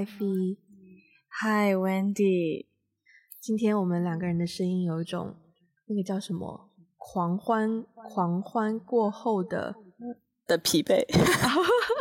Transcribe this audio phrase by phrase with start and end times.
[0.00, 0.56] Ivy，
[1.28, 2.64] 嗨，Wendy。
[3.38, 5.36] 今天我们两个人的声音有一种
[5.88, 9.74] 那个叫什么狂欢，狂欢过后的
[10.48, 11.04] 的疲惫。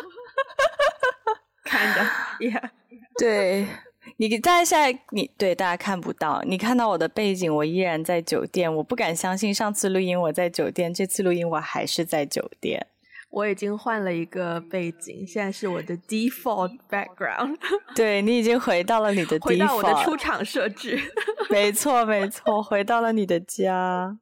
[1.66, 2.02] 看的
[2.40, 2.70] ，Yeah，
[3.18, 3.68] 对。
[4.16, 8.74] 你大家现在你对大家看不到，你看到我的背景，我依然在酒店。
[8.74, 12.88] 我不敢相信上次录音我在酒店，这次录音我还是在酒店。
[13.32, 17.58] 我已经换了一个背景，现在是我的 default background。
[17.96, 21.00] 对，你已经回到了你的 default， 回到我的出厂设置。
[21.50, 24.18] 没错没错，回到了你的家。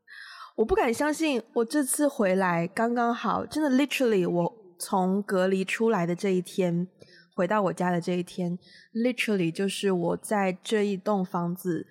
[0.57, 6.87] 我不敢相信，我这次回来刚刚好，真的 literally，我从隔离出来的这一天。
[7.35, 8.57] 回到我家的这一天
[8.95, 11.85] ，literally 就是我在这一栋房子，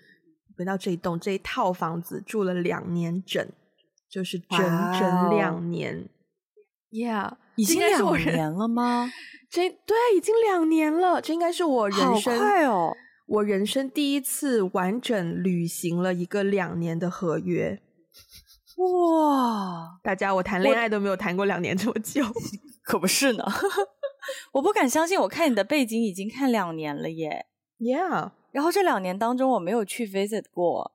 [0.59, 3.48] 回到这一栋这一套房子住了两年整，
[4.11, 4.59] 就是整
[4.98, 5.97] 整两年。
[5.97, 6.16] Wow.
[6.91, 9.11] Yeah，已经两年了吗？
[9.51, 11.20] 这对，已经两年了。
[11.20, 12.95] 这应该是我人生，快哦！
[13.27, 17.81] 我人生第一次完整履行了一个两年的合约。
[18.77, 19.98] 哇！
[20.03, 22.23] 大家，我谈恋爱都没有谈过两年这么久，
[22.84, 23.45] 可不是呢。
[24.53, 27.47] 我不敢相信，我看你的背景已经看两年了耶。
[27.78, 30.93] Yeah，然后这两年当中我没有去 visit 过，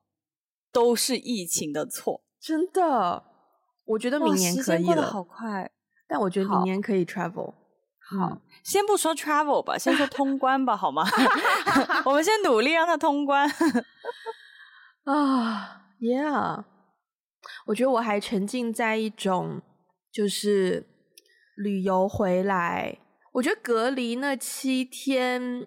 [0.72, 2.22] 都是疫情的错。
[2.40, 3.24] 真的，
[3.84, 4.78] 我觉得明年可以了。
[4.78, 5.70] 时间过得好快，
[6.12, 7.54] 但我觉得明年可以 travel。
[7.98, 11.02] 好，嗯、先不说 travel 吧，先说通关吧，好吗？
[12.04, 13.48] 我们先努力让它通关。
[15.04, 16.64] 啊、uh,，Yeah，
[17.64, 19.62] 我觉得我还沉浸在一种
[20.12, 20.86] 就是
[21.56, 22.98] 旅游回来。
[23.32, 25.66] 我觉得隔离那七天，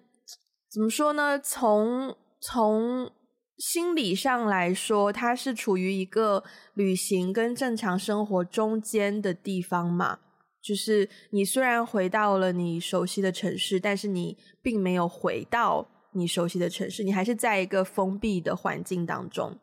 [0.70, 1.40] 怎么说呢？
[1.40, 3.10] 从从
[3.58, 10.20] 心理上来说，它是处于一个旅行跟正常生活中间的地方嘛。
[10.66, 19.58] 就是你虽然回到了你熟悉的城市，但是你并没有回到你熟悉的城市，你还是在一个封闭的环境当中。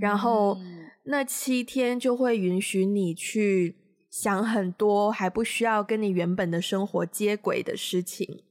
[0.00, 0.56] 然后
[1.04, 3.76] 那七天就会允许你去。
[4.14, 8.44] 想很多还不需要跟你原本的生活接轨的事情，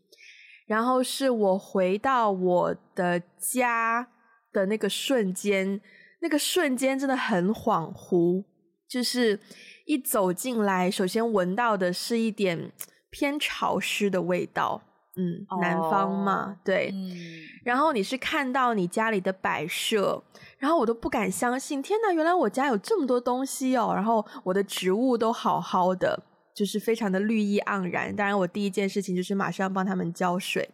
[0.67, 4.09] 然后是我回到我的家
[4.51, 5.79] 的那个瞬间，
[6.19, 8.43] 那个瞬间真的很恍惚，
[8.89, 9.39] 就是
[9.85, 12.71] 一走进来，首先闻到的是一点
[13.09, 14.81] 偏潮湿的味道。
[15.15, 16.89] 嗯，南方嘛，oh, 对。
[16.91, 17.15] 嗯，
[17.63, 20.23] 然后你是看到你家里的摆设，
[20.57, 23.91] 然后我都不敢相信，天哪，原来我家有这么多东西哦。
[23.93, 26.19] 然后我的植物都好好的，
[26.55, 28.15] 就是非常的绿意盎然。
[28.15, 30.67] 当然，我第一件事情就是马上帮他们浇水，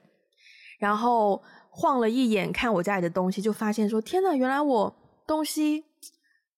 [0.79, 4.95] 然后晃了一眼看我家里的东西，就发现说，天哪，原来我
[5.27, 5.83] 东西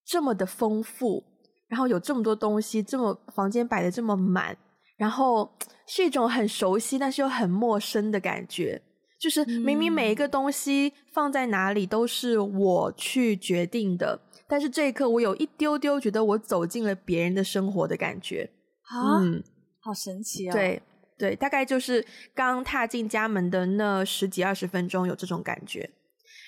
[0.05, 1.23] 这么的丰富，
[1.71, 4.57] 然后有这么多东西，这么房间摆的这么满。
[4.97, 5.49] 然后
[5.87, 8.79] 是一种很熟悉，但是又很陌生的感觉，
[9.19, 18.51] 就是明明每一个东西放在哪里都是我去决定的，但是这一刻我有一丢丢觉得我走进了别人的生活的感觉，
[18.83, 19.41] 啊，嗯，
[19.79, 20.51] 好神奇哦！
[20.51, 20.79] 对
[21.17, 22.05] 对，大概就是
[22.35, 25.89] 刚踏进家门的那十几二十分钟有这种感觉，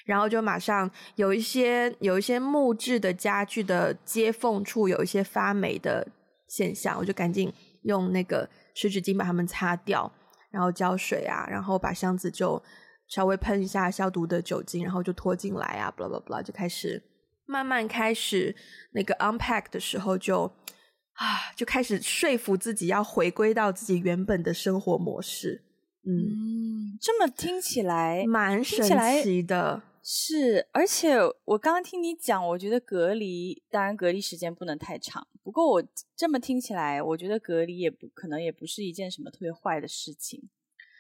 [0.05, 6.07] 然后就马上有一些有一些木质的家具的接缝处有一些发霉的
[6.47, 7.53] 现象，我就赶紧。
[7.83, 10.09] 用那个湿纸巾把它们擦掉，
[10.49, 12.63] 然后浇水啊，然后把箱子就
[13.09, 17.03] 稍微喷一下消毒的酒精，然后就拖进来啊，blah blah blah，就开始
[17.45, 18.55] 慢慢开始
[18.93, 20.43] 那个 unpack 的时候就
[21.15, 25.65] 啊，就开始说服自己要回归到自己原本的生活模式。
[26.05, 28.81] 嗯，嗯，这么听起来蛮神
[29.21, 29.83] 奇的。
[30.05, 31.15] 是，而且
[31.45, 35.25] 我刚刚听你讲，我觉得隔离，当然隔离时间不能太长。
[35.41, 35.83] 不过我
[36.13, 40.49] 这么听起来，我觉得隔离也不可能也不是一件什么特别坏的事情，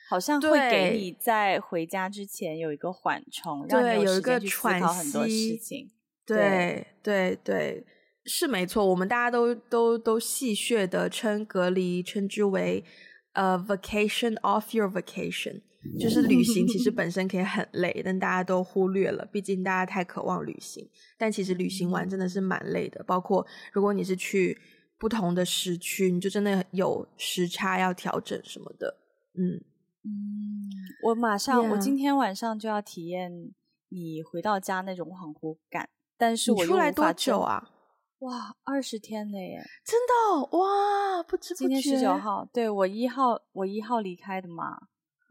[0.07, 5.91] 好像会给你在回家之前有一个缓冲，让你有时间去思考很多事情。
[6.25, 7.85] 对对对，对，
[8.23, 8.85] 是没错。
[8.85, 12.85] 我们大家都都都戏谑的称隔离称之为
[13.33, 15.61] 呃、uh, vacation off your vacation。
[15.99, 20.89] 就是旅行其实本身可以很累，但大家都忽略了，毕竟大家太渴望旅行。
[21.17, 24.57] 但其实旅行完真的是蛮累的，包括如果你是去
[24.97, 28.97] 不同的时区，你就真的有时差要调整什么的。
[29.35, 29.59] 嗯
[30.05, 30.69] 嗯，
[31.03, 33.51] 我马上.我今天晚上就要体验
[33.89, 35.89] 你回到家那种恍惚感。
[36.17, 37.71] 但是我出来多久啊？
[38.19, 39.61] 哇，二十天了耶！
[39.83, 41.67] 真的哇，不知不觉。
[41.67, 44.77] 今天十九号，对，我一号，我一号离开的嘛。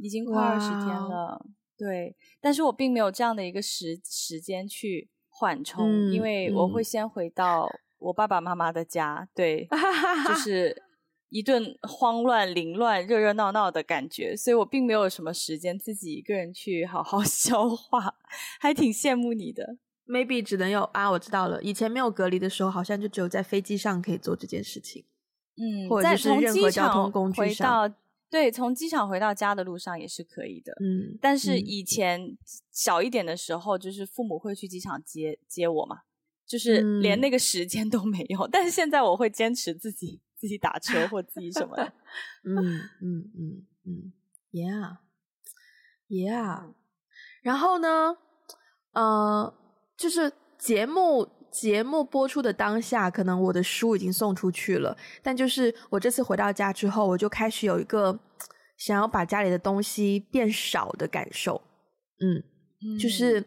[0.02, 1.46] 已经快二十天了
[1.78, 7.68] 对，但是我并没有这样的一个时时间去缓冲，嗯，因为我会先回到
[7.98, 9.68] 我爸爸妈妈的家，对，
[10.28, 10.82] 就 是
[11.30, 18.14] 一顿慌乱、凌乱、热热闹闹的感觉，所以我并没有什么时间自己一个人去好好 消化，
[18.60, 19.78] 还挺羡慕你的。
[20.06, 21.62] Maybe 只能有啊，我知道了。
[21.62, 25.04] 以前没有隔离的时候，好像就只有在飞机上可以做这件事情，
[25.56, 27.92] 嗯，或者就是任何交通工具上。
[28.32, 30.72] 对，从机场回到家的路上也是可以的。
[30.80, 32.38] 嗯，但是以前
[32.70, 35.98] 小一点的时候，就是父母会去机场接接我嘛，
[36.46, 38.40] 就是连那个时间都没有。
[38.46, 41.92] 嗯、但是现在我会坚持自己自己打车或自己什么的。
[42.48, 42.56] 嗯
[43.02, 44.12] 嗯嗯嗯
[44.50, 44.96] ，Yeah
[46.08, 46.72] Yeah。
[47.42, 48.16] 然后呢，
[48.92, 49.54] 呃，
[49.94, 51.28] 就是节目。
[51.52, 58.18] 节目播出的当下，可能我的书已经送出去了，但就是我这次回到家之后，我就开始有一个
[58.78, 61.60] 想要把家里的东西变少的感受。
[62.20, 62.42] 嗯，
[62.82, 63.44] 嗯，就是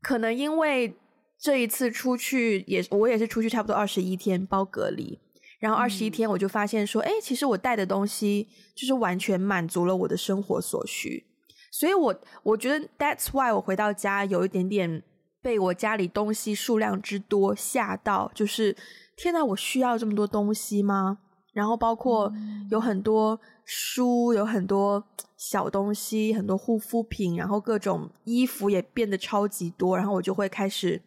[0.00, 0.94] 可能因为
[1.40, 5.18] 这一次出去也，我也是出去差不多二十一天包隔离，
[5.58, 8.46] 然后二十一天我就发现说，哎、嗯，其实我带的东西
[8.76, 11.26] 就是完全满足了我的生活所需，
[11.72, 15.02] 所以我我觉得 that's why 我回到家有一点点。
[15.46, 18.76] 被我家里东西数量之多吓到，就是
[19.16, 21.18] 天哪，我需要这么多东西吗？
[21.54, 22.32] 然后包括
[22.68, 25.06] 有很多书，有很多
[25.38, 31.00] 小东西，很多护肤品，然后各种衣服也变得超级多，然后我就会开始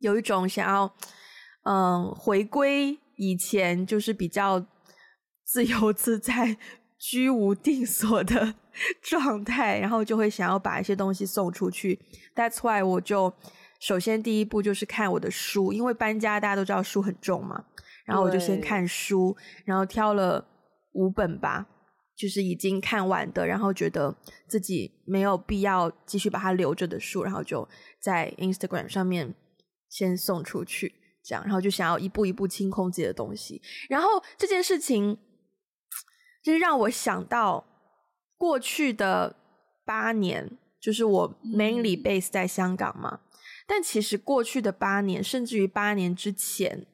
[0.00, 0.92] 有一种想要
[1.62, 4.66] 嗯回归以前，就是比较
[5.46, 6.58] 自由自在、
[7.00, 8.54] 居无定所的
[9.00, 11.98] 状态，然后就会想要把一些东西送出去。
[12.36, 13.32] That's why 我就。
[13.78, 17.64] 首先，第一步就是看我的书，因为搬家大家都知道书很重嘛。
[18.04, 19.36] 然后我就先看书，
[19.66, 20.42] 然后挑了
[20.92, 21.66] 五本吧，
[22.16, 24.16] 就是已经看完的，然后觉得
[24.48, 27.68] 自己没有必要继续把它留着的书，然后就
[28.00, 29.34] 在 Instagram 上面
[29.90, 33.60] 先送出去，这样，然后就想要一步一步清空自己的东西。
[33.90, 34.08] 然后
[34.38, 35.18] 这件事情
[36.42, 37.62] 就是让我想到
[38.38, 39.36] 过去的
[39.84, 43.20] 八年，就是我 mainly base 在香港嘛。
[43.70, 46.86] 但其实过去的八年，甚至于八年之前，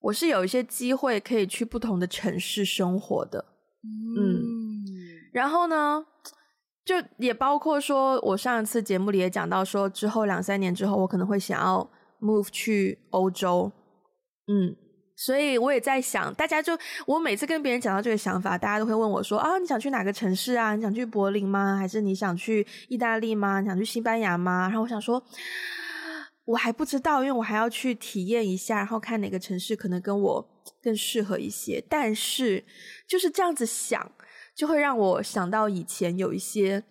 [0.00, 3.44] 我是有一些机会可以去不同的城市生活的，
[3.84, 4.84] 嗯，嗯，
[5.34, 6.06] 然后呢，
[6.86, 11.86] 就也包括说，我上一次节目里也讲到说，之后两三年之后，我可能会想要
[12.18, 13.70] move 去欧洲，
[14.48, 14.74] 嗯，
[15.16, 16.72] 所以我也在想，大家就
[17.06, 20.74] 我每次跟别人讲到这个想法，大家都会问我说啊，你想去哪个城市啊？
[20.74, 21.76] 你想去柏林吗？
[21.76, 23.60] 还是你想去意大利吗？
[23.60, 24.62] 你想去西班牙吗？
[24.62, 25.22] 然后我想说。
[26.46, 30.48] 我还不知道，因为我还要去体验一下，然后看哪个城市可能跟我
[30.80, 31.84] 更适合一些。
[31.88, 32.64] 但是
[33.08, 34.12] 就是这样子想，
[34.56, 36.82] 就会让我想到以前有一些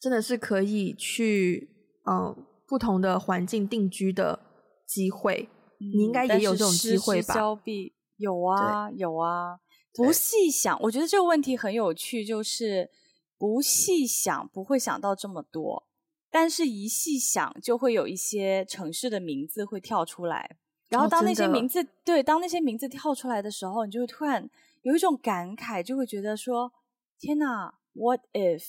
[0.00, 1.70] 真的是可以去
[2.10, 4.40] 嗯不同的环境定居的
[4.86, 5.48] 机会。
[5.78, 7.34] 嗯、你应该也有这种机会吧？
[7.34, 9.58] 交臂有啊，有啊。
[9.94, 12.90] 不细想，我觉得这个问题很有趣，就是
[13.38, 15.86] 不细想不会想到这么多。
[16.32, 20.56] 但是，一细想，就会有一些城市的名字会跳出来。
[20.88, 24.48] 然后，当那些名字、哦、对，当那些名字跳出来的时候，你就会突然
[24.80, 26.72] 有一种感慨，就会觉得说
[27.20, 28.64] ：“天哪，What if？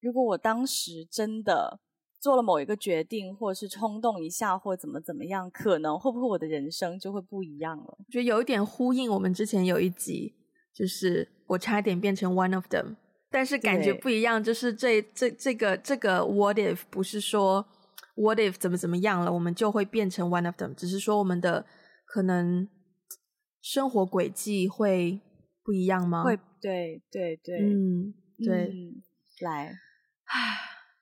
[0.00, 1.80] 如果我当时真的
[2.20, 10.36] 做了某一个决定，或者是冲动一下，或怎么怎么样，可能会不会我的人生就会不一样了？”觉得有一点呼应我们之前有一集，
[10.72, 12.94] 就是我差点变成 one of them。
[13.32, 17.66] 但是感觉不一样，就是这这这个这个 what if 不是说
[18.14, 21.64] what if 怎么怎么样了，我们就会变成 one of them，只是说我们的
[22.04, 22.68] 可能
[23.62, 25.20] 生活轨迹会
[25.64, 26.22] 不一样吗？
[26.22, 28.12] 会，对对对，嗯，
[28.44, 29.02] 对，嗯、
[29.40, 29.78] 来，
[30.26, 30.58] 唉，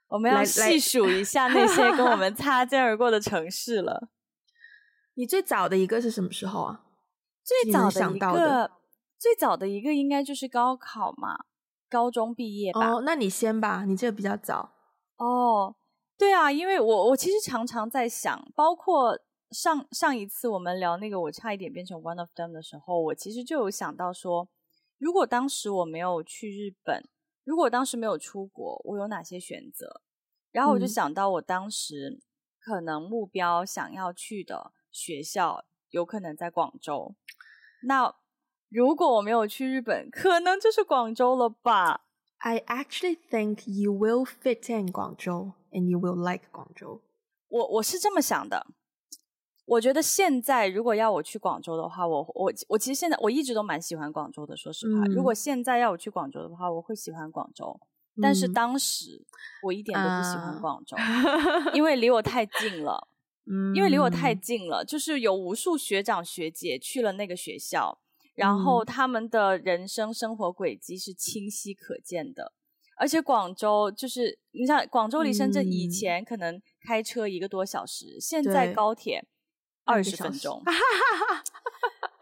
[0.09, 4.09] 我们要细数一下那些跟我们擦肩而过的城市了。
[5.15, 6.85] 你最早的一个是什么时候啊？
[7.43, 8.71] 最早的一个，
[9.19, 11.47] 最早的一个应该就是高考嘛。
[11.91, 14.71] 高中毕业吧，哦，那你先吧，你这个比较早。
[15.17, 15.75] 哦，
[16.17, 19.19] 对啊，因为我我其实常常在想，包括
[19.51, 24.49] 上上一次我们聊那个我差一点变成 one of them 的时候，我其实就有想到说，
[24.99, 27.03] 如果当时我没有去日本，
[27.45, 30.01] 如果当时没有出国，我有哪些选择？
[30.53, 32.21] 然后我就想到我当时
[32.61, 37.17] 可能目标想要去的学校有可能在广州，
[37.83, 38.15] 那。
[38.71, 42.03] 如果我没有去日本，可能就是广州了吧
[42.39, 47.03] ？I actually think you will fit in 广州，and you will like 广州。
[47.49, 48.69] 我我是这么想的。
[49.67, 54.57] 我觉得现在如果要我去广州的话，我我我其实现在我一直都蛮喜欢广州的。
[54.57, 57.79] 说实话，嗯、如果现在要我去广州的话，我会喜欢广州。
[58.17, 59.25] 嗯、但是当时
[59.65, 63.09] 我一点都不喜欢广州，啊、因为离我太近了。
[63.51, 67.99] 嗯，因为离我太近了，就是有无数学长学姐去了那个学校。
[68.35, 72.53] 然后他们的人生生活轨迹是清晰可见的。
[72.97, 79.25] 而且广州就是，你像广州离深圳以前可能开车一个多小时，嗯、现在高铁
[79.85, 80.63] 二十分钟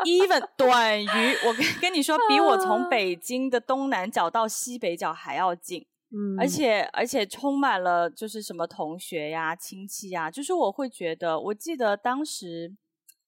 [0.05, 1.07] ，even 短于
[1.47, 5.85] 我跟跟你说，比我从 北京的东南角到西北角还要近。
[6.11, 12.77] 嗯，而且而且充满了就是什么同学呀、亲戚呀，就是我会觉得，我记得当时。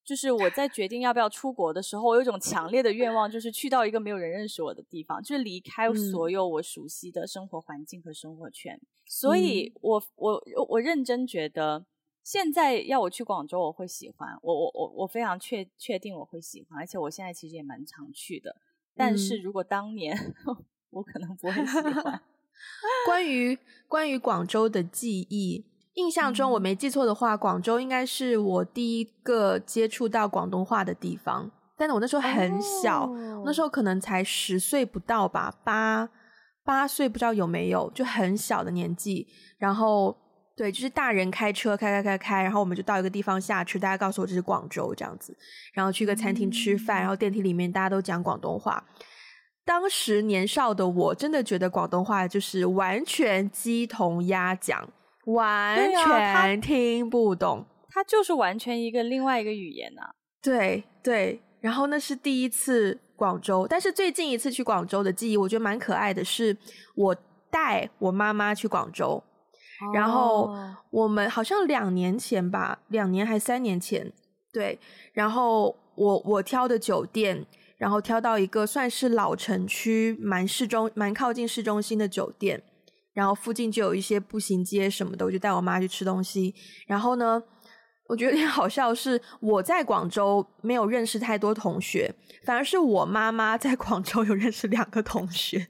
[0.03, 8.75] 就是我在决定要不要出国的时候，我有一种强烈的愿望，就是去到一个没有人认识我的地方，就是离开所有我熟悉的生活环境和生活圈。
[8.75, 11.87] 嗯、所以我我我认真觉得，
[12.25, 14.37] 现在要我去广州，我会喜欢。
[14.43, 18.57] 我我我我非常确确定我会喜欢，而且我现在其实也蛮常去的。
[18.97, 22.23] 但是如果当年，嗯、 我可能不会喜欢。
[23.07, 25.70] 关于关于广州的记忆。
[25.95, 31.51] 印象中，我没记错的话，广州应该是我第一个接触到广东话的地方。
[31.77, 36.09] 但是我那时候很小，哦、那时候可能才十岁不到吧，八
[36.63, 39.27] 八岁不知道有没有，就很小的年纪。
[39.59, 40.17] 然后，
[40.55, 45.37] 对，就是大人开车开开开开，然后我们就到一个地方下车，大家告诉我这是广州这样子，
[45.73, 48.85] 然后去一个餐厅吃饭，嗯、然后电梯里面大家都讲广东话。
[49.65, 54.89] 当时年少的我真的觉得广东话就是完全鸡同鸭讲。
[55.27, 60.11] 完全听不懂，它就是完全一个另外一个语言啊。
[60.43, 66.57] 对对，然后那是第一次广州，但是最近一次去广州的记忆，我觉得蛮可爱的是，
[66.95, 67.17] 我
[67.51, 69.23] 带我妈妈去广州，
[69.83, 70.51] 哦、然后
[70.91, 74.11] 我们好像两年前吧，两年还三年前，
[74.53, 74.79] 对，
[75.13, 77.45] 然后我我挑的酒店，
[77.77, 82.63] 然后挑到一个算是老城区，蛮市中，蛮靠近市中心的酒店。
[83.13, 86.55] 然后附近就有一些步行街什么的，我就带我妈去吃东西。
[86.87, 87.43] 然后呢，
[88.07, 92.15] 我觉得有点好笑是，我在广州没有认识太多同学，
[92.45, 95.69] 反而是我妈妈在广州有认识两个同学。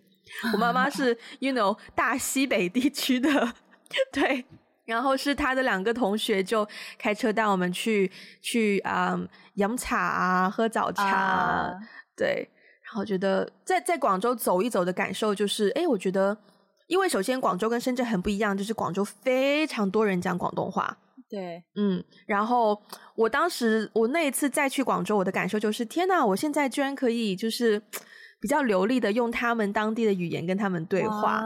[0.53, 3.55] 我妈妈是， you know，大西北地区的，
[4.13, 4.45] 对。
[4.85, 6.67] 然后是她的两个同学就
[6.99, 8.11] 开车带我们去
[8.43, 11.79] 去啊、um, 饮茶啊，喝早茶，uh.
[12.17, 12.51] 对。
[12.85, 16.37] 然后觉得在在广州走一走的感受就是，哎，我觉得。
[16.91, 20.99] 因为首先广州跟深圳很不一样，就是广州非常多人讲广东话。
[21.29, 22.83] 对，嗯，然后
[23.15, 27.81] 我当时我那一次再去广州，我的感受就是天呐，我现在居然可以就是
[28.41, 31.41] 比较流利的用他们当地的语言跟他们对话。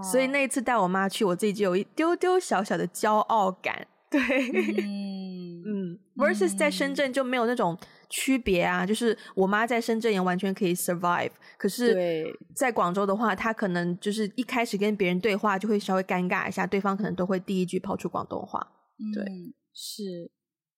[0.00, 3.84] 所以那一次带我妈去，我自己就有一丢丢小小的骄傲感。
[4.08, 4.20] 对，
[4.80, 7.76] 嗯嗯，versus 在深圳就没有那种。
[8.14, 18.64] 区别啊，就是我妈在深圳也完全可以 survive，可是，在广州的话，她可能就是一开始跟别人对话就会稍微尴尬一下，对方可能都会第一句抛出广东话。
[19.12, 20.30] 对，嗯、是，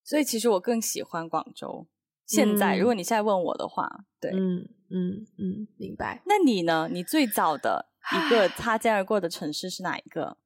[0.02, 1.86] 所以其实我更喜欢广州。
[2.26, 3.86] 现在，嗯、如果你现在问我的话，
[4.18, 6.22] 对，嗯嗯嗯，明白。
[6.24, 6.88] 那你呢？
[6.90, 7.84] 你最早的
[8.16, 10.38] 一个擦肩而过的城市是哪一个？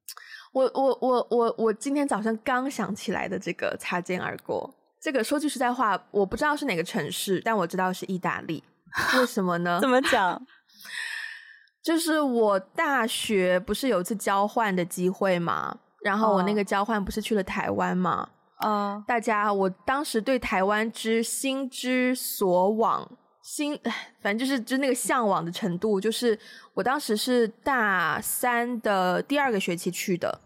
[0.51, 4.75] 我我我我我今天早上刚想起来的这个擦肩而过。
[5.01, 8.63] 这个说句实在话，我不知道是哪个城市，但我知道是意大利。
[9.17, 9.79] 为什么呢？
[9.81, 10.39] 怎么讲？
[11.81, 18.29] 就是我大学不是有一次交换的机会嘛，然后我那个交换不是去了台湾嘛？
[18.63, 23.09] 嗯，uh, 大家，我当时对台湾之心之所往，
[23.41, 23.75] 心，
[24.21, 26.37] 反正就是就那个向往的程度，就是
[26.75, 30.39] 我当时是大三的第二个学期去的，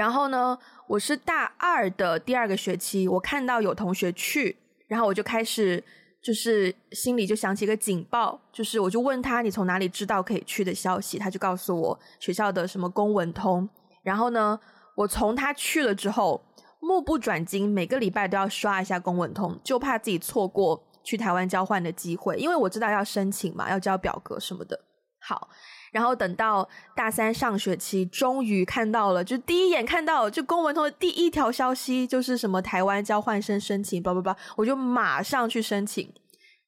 [0.00, 4.56] 然后呢，我是大二的第二个学期，我看到有同学去，
[4.88, 5.84] 然后我就开始
[6.22, 13.68] 就是心里就响起一个警报，就是我就问他，你从哪里知道可以去的消息，他就告诉我学校的什么公文通，
[14.02, 14.58] 然后呢，
[14.94, 16.42] 我从他去了之后，
[16.80, 24.80] 目不转睛，每个礼拜都要刷一下公文通，就怕自己错过去台湾交换的机会，因为我知道要申请嘛，要交表格什么的。
[25.20, 25.50] 好。
[25.92, 36.12] 然后等到大三上学期，终于看到了，就第一眼看到就公文通的第一条消息，就是什么台湾交换生申请，叭叭叭，我就马上去申请，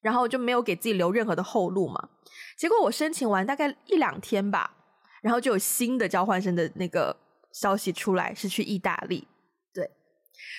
[0.01, 2.09] 然后就没有给自己留任何的后路嘛。
[2.57, 4.75] 结果我申请完大概一两天吧，
[5.21, 7.15] 然后就有新的交换生的那个
[7.53, 9.27] 消息出来，是去意大利。
[9.73, 9.89] 对，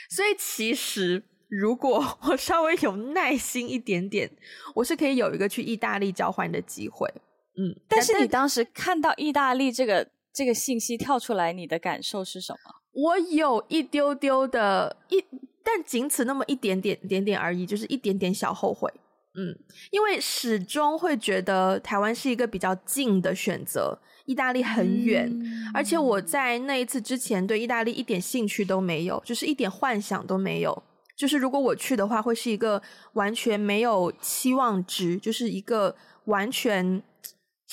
[0.08, 4.30] 所以其实如果 我稍微有耐心一点点，
[4.74, 7.12] 我是可以有一个去意大利交换的机会。
[7.56, 12.58] 嗯，但是你当时看到意大利这个这个信息跳出来，你的感受是什么？
[12.92, 15.24] 我有一丢丢的一，
[15.62, 18.92] 但仅此那么一点点点点而已，就是一点点小后悔。
[19.36, 19.56] 嗯，
[19.90, 30.82] 因为始终会觉得台湾是一个比较近的选择，意大利很远，嗯、而且我在那一次之前对意大利一点兴趣都没有，就是一点幻想都没有。
[31.16, 32.80] 就是如果我去的话，会是一个
[33.14, 35.96] 完全没有期望值，就是一个
[36.26, 37.02] 完全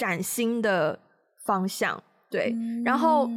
[0.02, 0.98] 崭新的
[1.46, 2.02] 方向。
[2.28, 3.30] 对，嗯、然后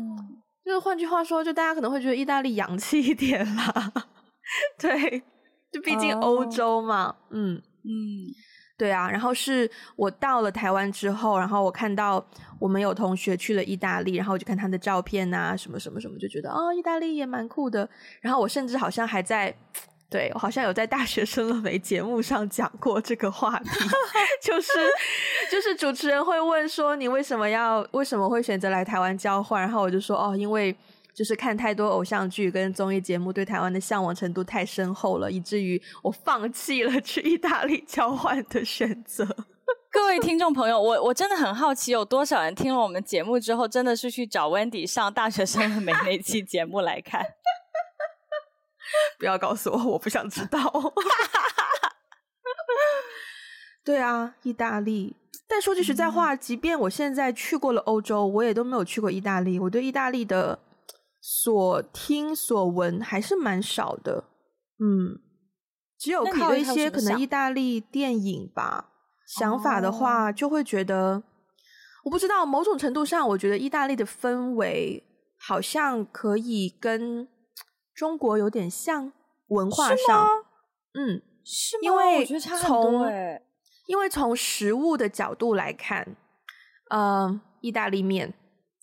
[0.64, 3.92] 就是换句话说，就大家可能会觉得意大利洋气一点啦。
[4.80, 5.22] 对，
[5.70, 7.08] 就毕竟欧洲嘛。
[7.08, 7.14] Oh.
[7.32, 7.92] 嗯嗯，
[8.78, 9.10] 对啊。
[9.10, 12.24] 然后是我到了台湾之后，然后我看到
[12.58, 17.86] 我们有同学去了意大利，然后我就看他的照片啊，什么什么什么，就觉得哦，意大利也蛮酷的。
[18.22, 19.54] 然后我甚至好像还在。
[20.10, 23.68] 对，我好像有在大学生了没节目上讲过这个话题，
[24.40, 24.70] 就是
[25.50, 29.60] 就是主持人会问说，你为什么要为什么会选择来台湾交换？
[29.60, 30.76] 然后我就说哦，因为
[31.12, 39.26] 就是看太多偶像剧跟综艺节目，对台湾的向往程度太深厚了，以至于我放弃了去意大利交换的选择。
[39.90, 47.24] 各位听众朋友，我我真的很好奇，有多少人听了我们节目之后，真的是去找 Wendy 上大学生了没那期节目来看？
[49.18, 50.58] 不要告诉我，我不想知道。
[53.84, 55.16] 对啊，意大利。
[55.46, 59.58] 但说句实在话，嗯、即便我现在去过了欧洲，我也都没有去过意大利。
[59.60, 60.58] 我对意大利的
[61.20, 64.24] 所听所闻还是蛮少的。
[64.80, 65.20] 嗯，
[65.98, 68.90] 只有靠一些可能意大利电影吧。
[69.26, 71.22] 想法的话，就会觉得，
[72.04, 72.46] 我不知道。
[72.46, 75.04] 某种程度上，我觉得意大利的氛围
[75.38, 77.28] 好像可以跟。
[77.94, 79.12] 中国有点像
[79.48, 80.26] 文化上，
[80.94, 81.80] 嗯，是吗？
[81.82, 83.40] 因为我觉得差很多诶。
[83.86, 86.16] 因为从食物的角度来看，
[86.90, 88.32] 呃，意大利面，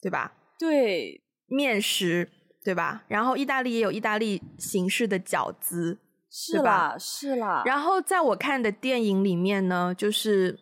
[0.01, 0.31] 对吧？
[0.59, 2.29] 对，面食，
[2.63, 3.03] 对吧？
[3.07, 5.97] 然后意大利也有意大利形式的饺子，
[6.29, 7.63] 是吧，是啦。
[7.65, 10.59] 然后在我看的电影里面呢，就是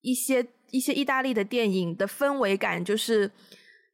[0.00, 3.30] 一些一些意大利的电影的氛围感，就是。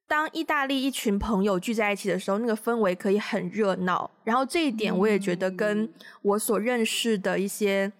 [0.06, 4.10] 当意大利一群朋友聚在一起的时候，那个氛围可以很热闹。
[4.22, 5.90] 然后这一点我也觉得跟
[6.22, 7.90] 我所认识的一些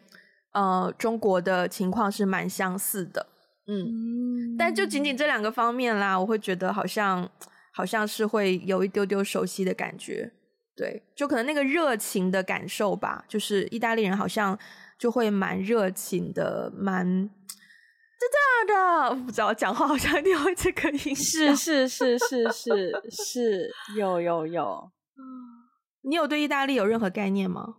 [0.52, 3.26] 呃中国的情况是蛮相似的。
[3.66, 7.28] 嗯，但就仅仅这两个方面啦，我会觉得好像
[7.72, 10.30] 好像是会有一丢丢熟悉的感觉。
[10.76, 14.58] 对，就可能那个热情的感受吧，就是意大利人好像
[14.98, 17.30] 就会蛮热情的，蛮。
[18.24, 18.30] 是
[18.66, 24.90] 这样的， 不知道讲话好像一定会这个音，是是是是是是，有有有。
[26.02, 27.76] 你有对意大利有任何概念吗？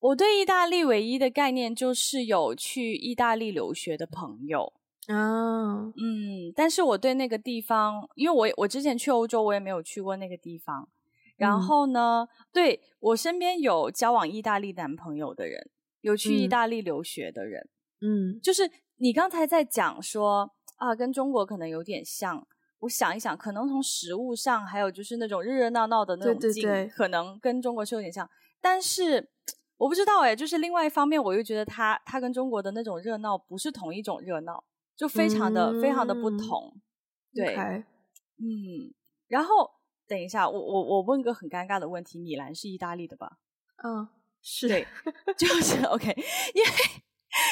[0.00, 4.72] 我对意大利唯一的概念就是有去意大利留学的朋友。
[5.06, 10.88] 啊，嗯，但是我对那个地方，因为我我之前去欧洲，我也没有去过那个地方。
[11.36, 17.68] 然后呢，嗯、对我身边有交往意大利男朋友的人，有去意大利留学的人，
[18.00, 18.70] 嗯，就是。
[19.00, 22.46] 你刚才在讲说啊，跟中国可能有点像。
[22.80, 28.26] 我想一想，可能从食物上，还有就是那种热热闹闹的那种景，对对对，可能跟中国是有点像。
[28.58, 29.28] 但是
[29.76, 34.64] 我不知道哎，就是另外一方面，我又觉得它它跟中国的那种热闹不是同一种热闹，
[34.96, 36.74] 就非常的、嗯、非常的不同。
[37.34, 37.54] 对.
[38.38, 38.94] 嗯。
[39.28, 39.70] 然后
[40.06, 43.36] 等一下，我我我问个很尴尬的问题：米兰是意大利的吧？
[43.84, 44.08] 嗯，
[44.40, 44.68] 是。
[44.68, 44.86] 对，
[45.36, 46.14] 就是 OK，
[46.54, 46.68] 因为。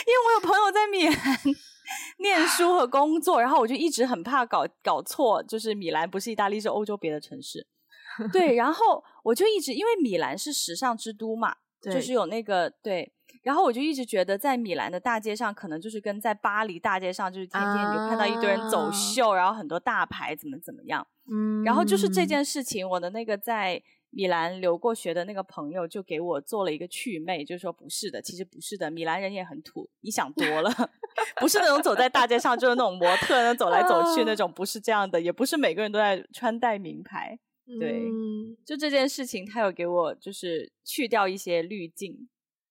[0.06, 1.38] 因为我有朋友在米兰
[2.18, 7.66] 念书和工作，然后我就一直很怕搞搞错，就是米兰不是意大利，是欧洲别的城市。
[8.32, 13.12] 对，然后我就一直因为米兰是时尚之都嘛，就是有那个对，
[13.42, 21.06] 然后我就一直觉得在米兰的大街上，可能就是跟在巴黎大街上，就是天天你就看到一堆人走秀，然后很多大牌怎么怎么样。
[21.30, 23.82] 嗯，然后就是这件事情，我的那个在。
[24.10, 30.70] 米兰留过学的那个朋友就给我做了一个祛魅，就说不是的，其实不是的，米兰人也很土，你想多了，
[31.40, 37.38] 不是那种走在大街上就是那种模特那走来走去那种，不是这样的，也不是每个人都在穿戴名牌，
[37.78, 42.28] 对，嗯、就这件事情他有给我就是去掉一些滤镜。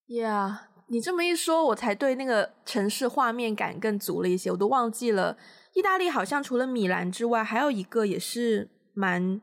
[0.07, 5.37] 呀，yeah, 你这么一说，我才对那个城市画面感更足了一些，我都忘记了，
[5.73, 9.39] 意大利好像除了米兰之外，还有一个也是蛮。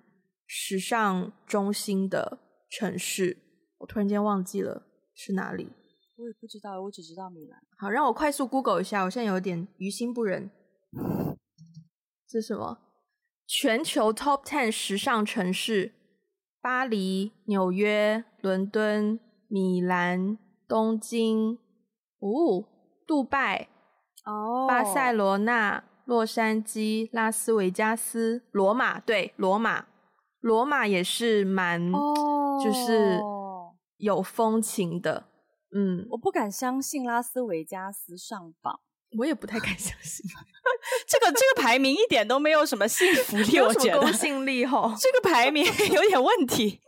[0.56, 2.38] 时尚中心的
[2.70, 3.38] 城市，
[3.78, 5.72] 我突然间忘记了是哪里。
[6.16, 7.60] 我也不知道，我只知道米兰。
[7.76, 10.48] 好，让我快速 Google 一下，我现在有点于心不忍。
[12.28, 12.78] 这是什么？
[13.48, 15.90] 全球 Top Ten 时尚城市：
[16.62, 20.38] 巴黎、纽约、伦敦、米兰、
[20.68, 21.58] 东京、
[22.20, 22.64] 哦，
[23.08, 23.70] 杜拜、
[24.24, 29.00] 哦，巴塞罗那、洛杉矶、拉斯维加斯、罗马。
[29.00, 29.86] 对，罗马。
[30.44, 31.90] 罗马也是蛮，
[32.62, 33.18] 就是
[33.96, 35.24] 有风情的，哦、
[35.74, 38.78] 嗯，我不敢相信拉斯维加斯上榜，
[39.16, 40.30] 我也不太敢相信，
[41.09, 46.78] 这个这个排名一点都没有什么信服力，我觉得公信力吼， 这个排名 有点问题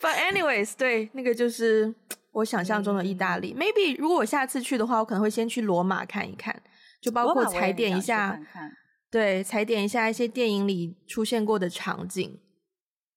[0.00, 1.94] ，But anyways，对，那个就是
[2.32, 3.52] 我想象中的意大利。
[3.52, 6.62] 嗯、Maybe 如果我下次去的话，我可能会先去罗马看一看，
[7.02, 8.72] 就包括踩点一下，看看
[9.10, 12.40] 对，踩点一下一些电影里出现过的场景。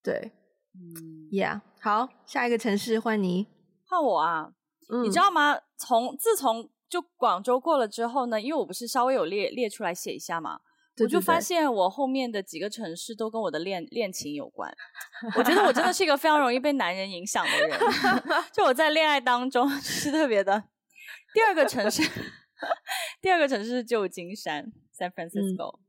[0.04, 0.32] 对，
[0.74, 3.48] 嗯，Yeah，好，下一个城市换你，
[3.88, 4.54] 换我啊。
[4.90, 5.58] 嗯、你知道吗？
[5.78, 10.60] 从自从就广州过了之后呢，因为我不是稍微有列列出来写一下嘛。
[11.00, 14.72] 我就发现我后面的几个城市都跟我的恋恋情有关。
[15.36, 17.80] 我觉得我真的是一个非常容易被男人影响的人。
[18.54, 20.66] 就我在恋爱当中是特别的。
[21.34, 22.04] 第二个城市，
[23.22, 25.80] 第二个城市是旧金山 （San Francisco）。
[25.80, 25.81] 嗯、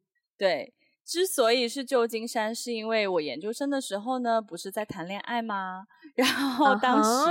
[0.43, 0.75] 对，
[1.05, 5.87] 之所以是旧金山，是因为我研究生的时候呢，不是在谈恋爱吗？
[6.17, 7.31] 然后当时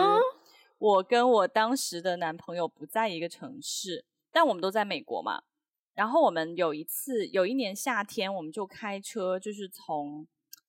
[0.77, 5.43] 我跟我当时的男朋友不在一个城市，但我们都在美国嘛。
[5.93, 10.25] 然后我们有一次，有一年夏天，我们就开车，就是从，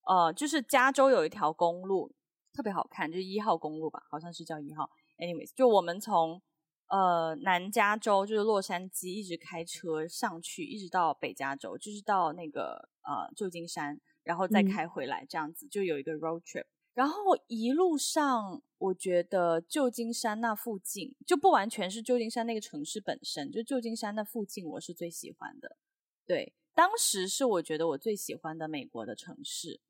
[0.09, 2.11] 呃，就是加州有一条公路
[2.53, 4.91] 特别好看，就是一号公路吧，好像是叫一号。
[5.17, 6.43] Anyways，就我们从
[6.93, 16.67] 呃南加州，就是洛杉矶，一直开车上去，一直到北加州，就是到那个呃旧金山，然后再开回来，这样子、嗯、就有一个 road trip。
[16.93, 25.79] 然后一路上，我觉得旧金山那附近就不完全是旧金山那个城市本身，就旧金山那附近我是最喜欢的。
[26.27, 29.81] 对，当时是我觉得我最喜欢的美国的城市，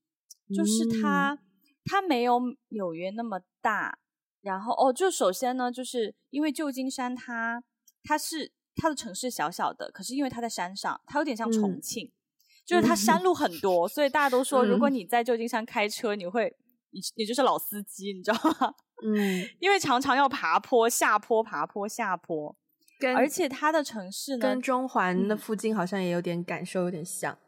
[0.55, 1.37] 就是它，
[1.85, 3.99] 它没有纽约那么大。
[4.43, 7.63] 然后哦，就首先呢，就是因为旧金山它
[8.05, 12.13] 它是它的城市小小的，可是因为它在山上，它有点像重庆，嗯、
[12.67, 16.55] 就是它山路很多，所以大家都说，如果你在旧金山开车，你会。
[16.95, 18.75] 你你就是老司机，你知道吗？
[19.03, 22.55] 嗯，因为常常要爬坡、下坡、爬坡、下坡，
[22.99, 27.39] 跟而且它的城市呢，跟中环的附近好像也有点感受，有点像，嗯、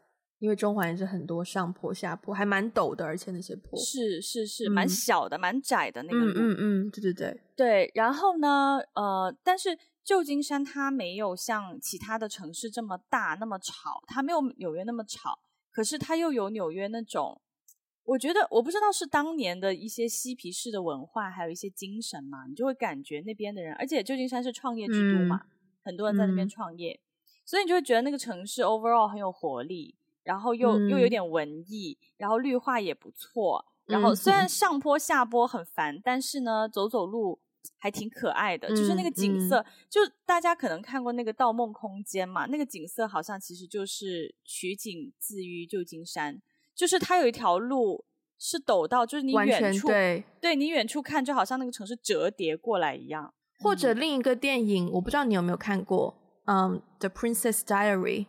[0.45, 7.91] 因为中环也是很多上坡、下坡，还蛮陡的，而且那些坡是是是蛮小的、蛮、嗯、窄的那个路，嗯嗯嗯，对对对对。
[7.95, 15.39] 然后呢，呃，但是旧金山它没有像其他的城市这么大、那么吵，它没有纽约那么吵，
[15.71, 17.41] 可是它又有纽约那种。
[18.03, 25.49] 我觉得我不知道是当年的一些嬉皮士的文化，还有一些精神嘛，你就会感觉那边的人，而且旧金山是创业之都嘛，嗯、
[25.81, 27.01] 很多人在那边创业，嗯、
[27.43, 29.95] 所以你就会觉得那个城市 overall 很有活力，
[30.25, 37.39] 然后又、嗯、又有点文艺，然后绿化也不错，然后虽然上坡下坡很烦，嗯、但是呢，走走路
[37.77, 46.41] 还挺可爱的，嗯、就是那个景色，嗯、就大家可能看过那个《盗梦空间》嘛，那个景色好像其实就是取景自于旧金山。
[46.75, 48.03] 就是它有一条路
[48.37, 53.33] 是陡到，就是你远处对，对你远处看，就好像那个城市折叠过来一样。
[53.59, 56.13] 或者另一个电影，我不知道你有没有看过，
[56.45, 58.25] 嗯，《The Princess Diary》，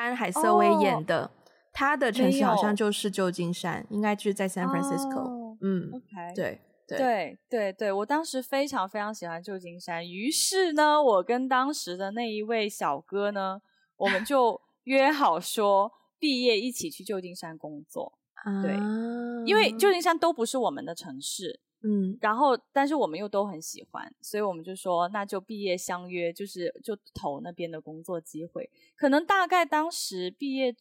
[0.00, 1.30] 安海瑟薇演的，
[1.72, 5.22] 她、oh, 的城市好像就是旧金山，应该就是在 San Francisco。
[5.22, 13.60] Oh, 嗯，OK，对对对对对，我当时非常非常喜欢旧金山，于是呢，我跟当时的那一位小哥呢，
[13.96, 15.92] 我们就 约好说。
[16.22, 18.18] 毕业一起去旧金山工作，
[18.62, 28.70] 对，啊、因为旧金山都不是我们的城市，嗯，然后但是我们又都很喜欢，所以我们就说那就毕业相约，就是就投那边的工作机会。
[28.94, 30.74] 可能大概当时毕业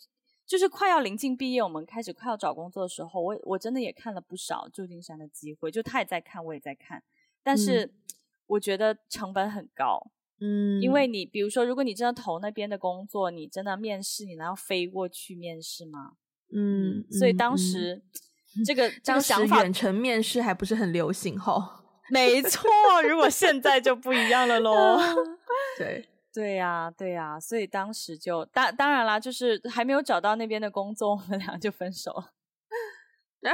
[0.46, 7.04] 就是快要临近毕业，我们开始快要找工作的时候，我我真的也看了不少旧金山的机会，就他也在看，我也在看，
[7.44, 7.94] 但是
[8.48, 10.12] 我觉得成本很高。
[10.42, 16.14] 嗯，因为你比如说，如果你真的投那边的工作，你真的面试，你能要飞过去面试吗？
[16.52, 18.02] 嗯，所以当时、
[18.66, 18.90] 这个
[19.22, 21.84] 想法，远程面试还不是很流行哈。
[22.12, 22.70] 没错，
[23.08, 24.98] 如果现在就不一样了喽。
[25.78, 32.34] 对对呀对呀，所以当时就当当然啦，就是还没有找到那边的工作，我们俩就分手了。
[33.42, 33.54] 嗯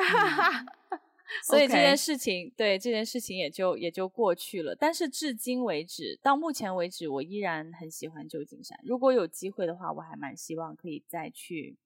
[1.44, 4.76] 所以这件事情.对这件事情也就也就过去了。
[4.76, 8.80] 但是至今为止，到目前为止，我依然很喜欢旧金山。
[8.84, 11.78] 如果有机会的话，我还蛮希望可以再去，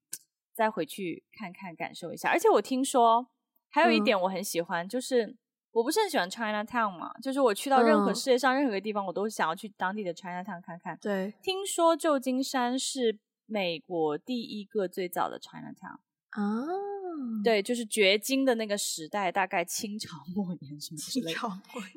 [0.60, 2.30] 再回去看看，感受一下。
[2.30, 3.26] 而且我听说
[3.70, 5.38] 还有一点我很喜欢，嗯、就是
[5.72, 10.98] 我不是很喜欢 Chinatown 嘛，就是我去到任何世界上任何一个地方，我都想要去当地的 Chinatown 看看。
[11.02, 16.00] 对，听说旧金山是美国第一个最早的 Chinatown
[16.32, 16.66] 啊。
[17.44, 21.40] 对，就是掘金的那个时代，大概清朝末年什么之类的。
[21.40, 21.50] 清朝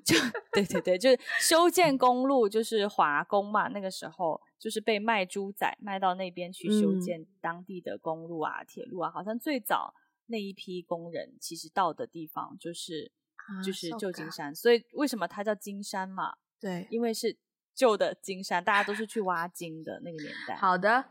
[0.04, 0.16] 就
[0.52, 3.66] 对对对，就是修建公路，就是华工嘛。
[3.68, 9.10] 那个时候就是被卖猪仔卖到那边去修建当地的公路啊、嗯、铁路啊。
[9.10, 9.92] 好像最早
[10.26, 16.34] 那一批工人其实到的地方就是、啊、就是旧金山，所以为什么它叫金山嘛？
[16.60, 17.36] 对，因为是
[17.74, 20.54] 旧的金山，大家都是去挖金的那个年代。
[20.54, 21.04] 好的。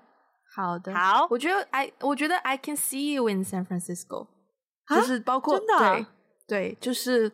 [0.56, 4.28] 好的，好，我觉得 I 我觉得 I can see you in San Francisco，、
[4.86, 6.10] 啊、就是包括真的、啊、
[6.48, 7.30] 对对，就是。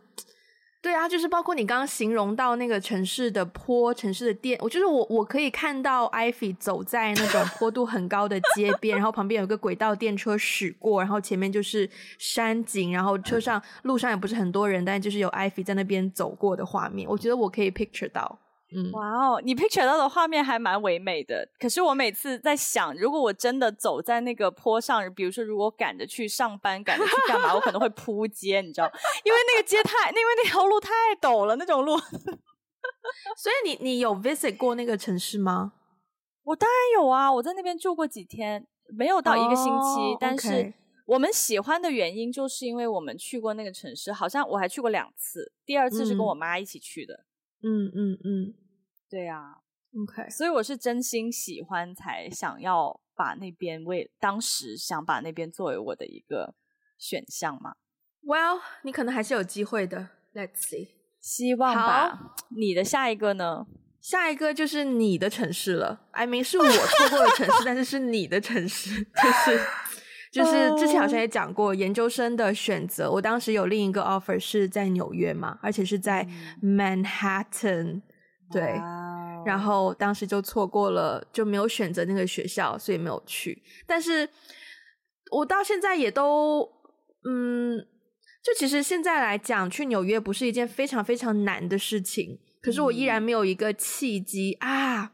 [0.80, 18.40] 对啊，就是包括你刚刚形容到那个城市的坡、城市的电，我就是我我可以看到艾菲走在那种坡度很高的街边，然后旁边有个轨道电车驶过，然后前面就是山景，然后车上路上也不是很多人，但就是有艾菲在那边走过的画面，我觉得我可以 picture 到。
[18.76, 21.48] 嗯，哇哦，你 picture 到的画面还蛮唯美的。
[21.60, 28.92] 可是我每次在想，如果我真的走在那个坡上，比如说如果赶着去上班，赶着去干嘛，我可能会扑街，你知道？
[29.24, 30.90] 因为那个街太，因为那条路太
[31.22, 31.98] 陡了，那种路。
[33.38, 35.74] 所以你你有 visit 过那个城市吗？
[36.44, 40.12] 我当然有啊，我在那边住过几天，没有到一个星期。
[40.12, 40.74] Oh, 但是
[41.06, 47.26] 我们喜欢的原因，就是因为我们去过那个城市，好像我还去过两次，第二次是跟我妈一起去的。
[47.68, 48.54] 嗯嗯嗯嗯，
[49.10, 49.58] 对啊
[49.94, 56.56] ，OK，所以我是真心喜欢，才想要把那边为当时想把那边作为我的一个
[56.98, 57.76] 选项嘛。
[58.24, 60.88] Well，你可能还是有机会的，Let's see，
[61.20, 62.36] 希望吧。
[62.56, 63.68] 你的下一个呢？
[64.00, 66.08] 下一个就是你的城市了。
[66.12, 69.60] I mean，是我错过的城市， 但是是你的城市，就是。
[70.30, 76.28] 就是之前好像也讲过研究生的选择，我当时有另一个 offer 是在纽约嘛，而且是在
[76.62, 78.02] Manhattan，
[78.52, 78.62] 对，
[79.46, 83.64] 然后当时就错过了，就没有选择那个学校，所以没有去。
[83.86, 84.28] 但是
[85.32, 86.70] 我到现在也都，
[87.24, 87.80] 嗯，
[88.44, 95.14] 就其实现在来讲，去纽约不是一件非常非常难的事情，可是我依然没有一个契机啊。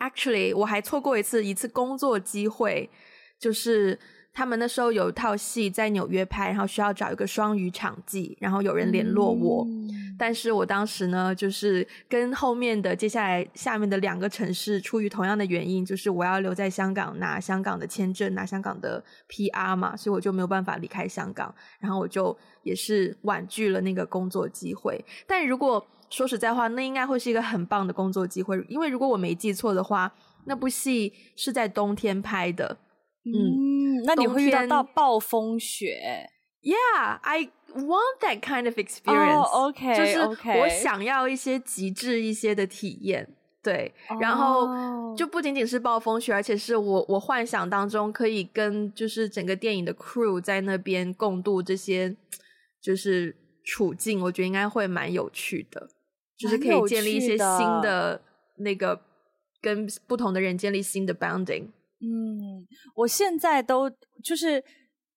[0.00, 2.90] Actually，我还错过一次一次工作机会，
[3.38, 4.00] 就是。
[4.34, 25.04] 他们那时候有一套戏在纽约拍，然后需要找一个双语场记，然后有人联络我，嗯、但是我当时呢，就是跟后面的接下来下面的两个城市，出于同样的原因，就是我要留在香港拿香港的签证，拿香港的 PR 嘛，所以我就没有办法离开香港，然后我就也是婉拒了那个工作机会。
[25.26, 30.10] 但如果说实在话，那应该会是一个很棒的工作机会，因为如果我没记错的话，
[30.44, 32.78] 那部戏是在冬天拍的。
[33.24, 36.28] 嗯，嗯，那你会遇到到暴风雪
[36.62, 39.36] ？Yeah，I want that kind of experience。
[39.36, 40.20] Oh, OK，就是
[40.58, 43.34] 我想要一些极致一些的体验。
[43.62, 44.20] 对，oh.
[44.20, 52.16] 然后就不仅仅是暴风雪，而且是我我幻想当中可以跟就是整个电影的 crew 在那边共度这些
[52.80, 55.88] 就是处境，我觉得应该会蛮有趣的，
[56.36, 58.20] 就是可以建立一些新的
[58.56, 59.00] 那个
[59.60, 61.68] 跟不同的人建立新的 bounding。
[62.04, 63.88] 嗯，我现在都
[64.24, 64.64] 就是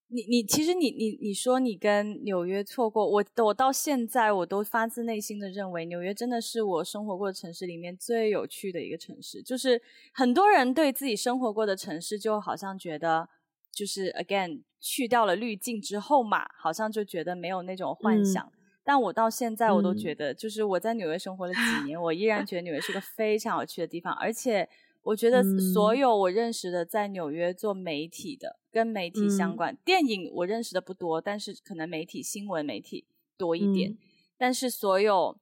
[0.10, 9.42] 你你其实你你你说你跟纽约错过，我我到现在我都发自内心的认为纽约真的是我生活过的城市里面最有趣的一个城市。
[9.42, 9.82] 就是
[10.14, 13.28] 很多人对自己生活过的城市就好像觉得
[13.74, 18.46] 就是 again 去掉了滤镜之后嘛，好像就觉得没有那种幻想。
[18.46, 18.52] 嗯、
[18.84, 24.70] 但我到现在我都觉得，就是我在纽约生活了几年，嗯、我依然觉得纽约是个非常有趣的地方，而且。
[25.06, 33.06] 我觉得所有我认识的在纽约做媒体的，嗯、跟媒体相关、嗯、电影，我认识的不多，但是可能媒体新闻媒体
[33.38, 33.92] 多一点。
[33.92, 33.98] 嗯、
[34.36, 35.38] 但是所有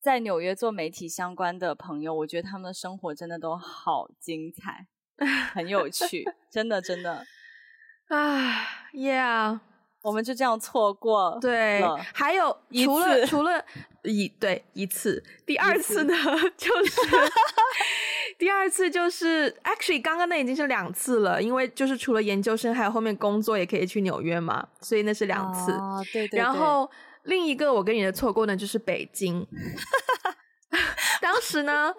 [0.00, 4.86] 在纽约做媒体相关的朋友，我觉得他们的生活真的都好精彩，
[5.52, 7.26] 很有趣， 真的真的。
[8.08, 9.60] 啊，Yeah，
[10.00, 11.40] 我们就这样错过了。
[11.40, 11.82] 对，
[12.14, 13.62] 还有除了除了
[14.02, 17.00] 一对一次，第二次呢，次 就是。
[18.38, 25.72] 第二次就是，actually 刚刚那已经是两次了，因为就是除了研究生，还有后面工作也可以去纽约嘛，所以那是两次。
[25.72, 26.38] 哦，对对对。
[26.38, 26.90] 然后
[27.24, 29.46] 另一个我跟你的错过呢，就是北京。
[31.22, 31.94] 当时呢，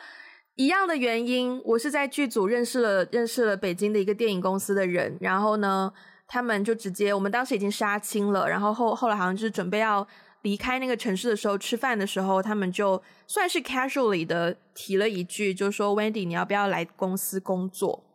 [0.56, 5.92] 一样的原因，我是在剧组认识了认识了北京的一个电影公司的人，然后呢，
[6.28, 10.08] 他们就直接，我们当时已经杀青了，然后后后来好像就是准备要。
[10.46, 18.06] 离开那个城市的时候，吃饭的时候，他们就算是 casually 的提了一句，就说 Wendy，你要不要来公司工作？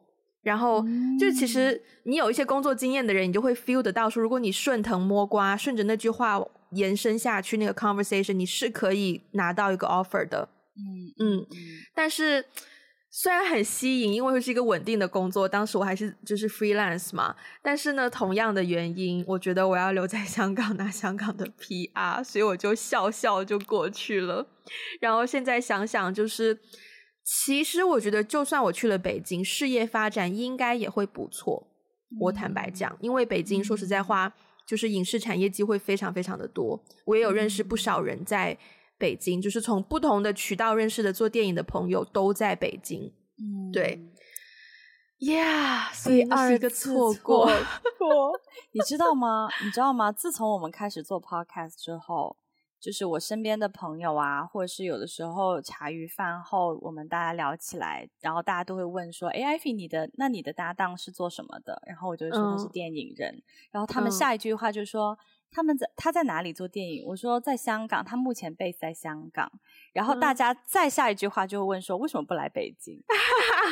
[0.43, 6.41] 然后、嗯、就其实你有一些工作经验的人，你就会 feel 得到说，如果你顺藤摸瓜，顺着那句话
[6.71, 10.49] 延伸下去，那个 conversation 你是可以拿到一个 offer 的。
[10.77, 11.47] 嗯嗯，
[11.93, 12.45] 但是。
[13.13, 17.35] 虽然很吸引，因为会是一个稳定的工作，当时我还是就是 freelance 嘛。
[17.61, 24.47] 但是呢，同样的原因，我觉得我要留在 香港拿香港的 PR，所以我就笑笑就过去了。
[25.01, 26.57] 然后现在想想，就是
[27.25, 31.67] 其实我觉得，就算我去了北京，事业发展应该也会不错。
[32.21, 34.33] 我坦白讲，因为北京说实在话，
[34.65, 36.81] 就是影视产业机会非常非常的多。
[37.05, 38.57] 我也有认识不少人在。
[39.01, 44.07] 北京就是从不同的渠道认识的做电影的朋友都在北京，嗯，对。
[45.19, 47.51] Yeah，所以二个错过
[48.73, 49.49] 你知道吗？
[49.65, 50.13] 你知道吗？
[50.13, 52.37] 自从我们开始做 podcast 之后，
[52.81, 65.19] 就是我身边的朋友啊，或者是有的时候茶余饭后，我们大家聊起来，然后大家都会问说：“哎，Ivy，你的那你的搭档是做什么的？”然后我就会说他是电影人，嗯、然后他们下一句话就说。
[65.53, 67.05] 他们在他在哪里做电影？
[67.05, 69.51] 我说在香港，他目前 base 在香港。
[69.93, 73.03] 然后大家再下一句话就会问说，为什么不来北京？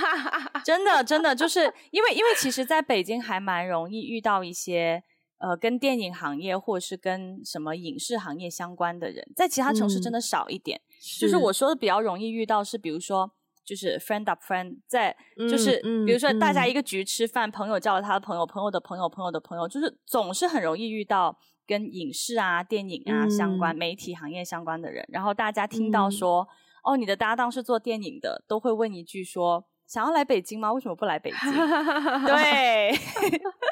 [0.64, 5.02] 真的真的就是因为因为其实在北京还蛮容易遇到一些
[5.38, 10.78] 呃跟电影行业或者是跟什么影视行业相关的人，在其他城市真的少一点。
[10.78, 13.30] 嗯、就是我说的比较容易遇到是，比如说
[13.64, 15.16] 就是 friend up friend，在
[15.48, 21.38] 就是、嗯、比如说大家一个局吃饭，嗯、朋友叫了他的朋友，朋友的朋友，朋友的朋友，就是总是很容易遇到。
[21.68, 26.48] 跟影视啊、电影啊相关、嗯、媒体行业相关的人，然后大家听到说，
[26.84, 30.72] 嗯、哦，你的搭档是做电影的，都会问一句说，想要来北京吗？
[30.72, 31.52] 为什么不来北京？
[32.26, 32.90] 对，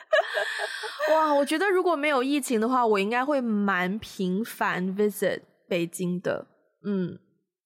[1.16, 6.46] 哇，我觉得如果没有疫情的话，我应该会蛮频繁 visit 北京的，
[6.84, 7.18] 嗯，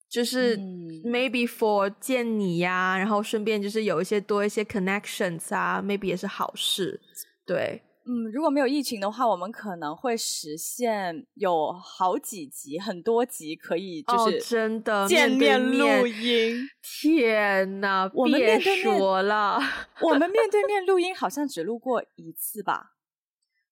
[0.08, 0.56] 就是
[1.04, 7.00] maybe for 见你呀、啊，然后顺便就是有一些多一些 connections 啊，maybe 也是好事，
[7.44, 7.82] 对。
[8.06, 16.66] 嗯，如果没有疫情的话，我们可能会实现有好几集、很多集可以就是、哦、真的见面录音。
[16.82, 19.60] 天哪，我们别说了，
[20.00, 22.94] 我们面对 面录音好像只录过一次吧？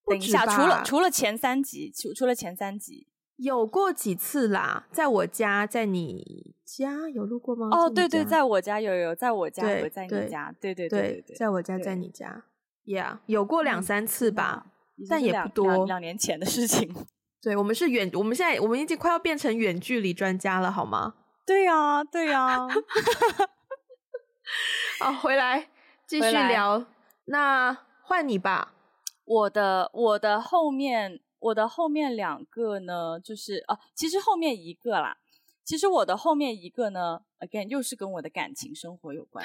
[0.07, 4.87] 等一下，除了除了前三集，除除了前三集，有过几次啦？
[4.93, 7.69] 在我家，在你家有录过吗？
[7.73, 12.45] 哦，对对，在我家有有，在我家和在你家，对对对，在我家，在你家。
[12.89, 14.65] Yeah，有过两三次吧，
[14.97, 15.85] 嗯、但也不多。
[15.85, 16.91] 两年前的事情。
[17.43, 21.13] 对，我们是远，我们现在我们已经快要变成远距离专家了，好吗？
[21.45, 22.67] 对呀、啊，对呀、啊。
[25.01, 25.69] 好，回来
[26.07, 26.87] 继续聊。
[27.27, 28.73] 那换你吧。
[29.27, 35.19] 我的我的后面我的后面两个呢，就是啊，其实后面一个啦。
[35.63, 39.45] 其实我的后面一个呢，again 又是跟我的感情生活有关。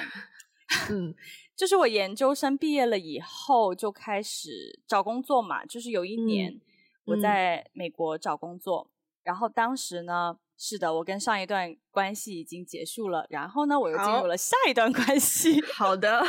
[0.90, 1.14] 嗯，
[1.56, 6.60] 就是我研究生毕业了以后就开始找工作嘛，就是有一年
[7.04, 8.90] 我在美国找工作，
[9.22, 15.60] 然后当时呢，是的，我跟上一段关系已经结束了，然后呢，我又进入了下一段关系。
[15.72, 16.22] 好的，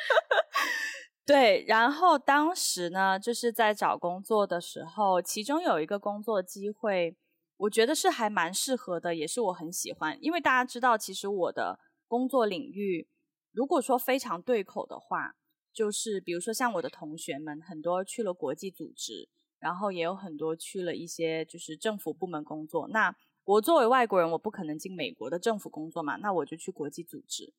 [1.26, 7.16] 对，然后当时呢，就是在找工作的时候，其中有一个工作机会，
[7.56, 13.08] 我觉得是还蛮适合的，也是我很喜欢，因为大家知道，其实我的工作领域。
[13.52, 15.36] 如果说非常对口的话，
[15.72, 22.88] 就是比如说像我的同学们，很多去了国际组织，然后也有很多去了一些就是政府部门工作。
[22.88, 27.52] 那我作为外国人，我不可能进美国的政府工作嘛，那我就去国际组织。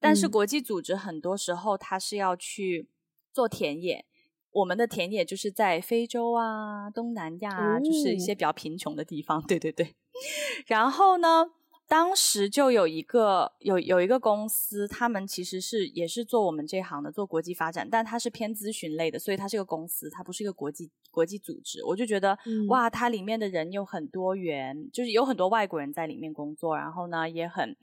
[0.00, 2.88] 但是国际组织很多时候它是要去
[3.32, 4.04] 做田野，
[4.50, 9.42] 我们的田野就是在非洲啊、东南亚啊，就是一些比较贫穷的地方。
[9.46, 9.94] 对对对，
[10.66, 11.50] 然后呢，
[11.86, 21.84] 当时就有一个有有一个公司，他们其实是也是做我们这行的，做国际发展，但它是偏咨询类的，所以它是一个公司，它不是一个国际国际组织。
[21.84, 27.76] 我就觉得、嗯、哇，它里面的人有很多元，就是有很多外国人在里面工作，然后呢也很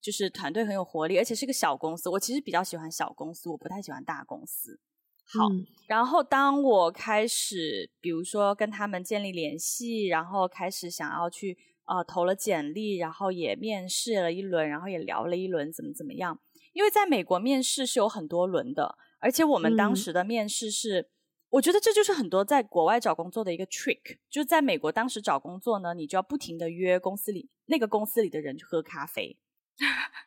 [0.00, 2.08] 就是团队很有活力，而且是个小公司。
[2.08, 4.78] 我其实比较喜欢小公司，我不太喜欢大公司。
[5.26, 11.58] 好，嗯、然后当我开始比如说跟他们建立联系，然后开始想要去。
[11.90, 16.38] 呃，投了简历，然后也面试了一轮，然后也聊了一轮，怎么怎么样？
[16.72, 21.06] 因为在美国面试是有很多轮的，而且我们当时的面试是，嗯、
[21.48, 29.36] 我觉得这就是很多在国外找工作的一个 trick，就是在美国当时找工作呢，你就要不停的约公司里那个公司里的人去喝咖啡，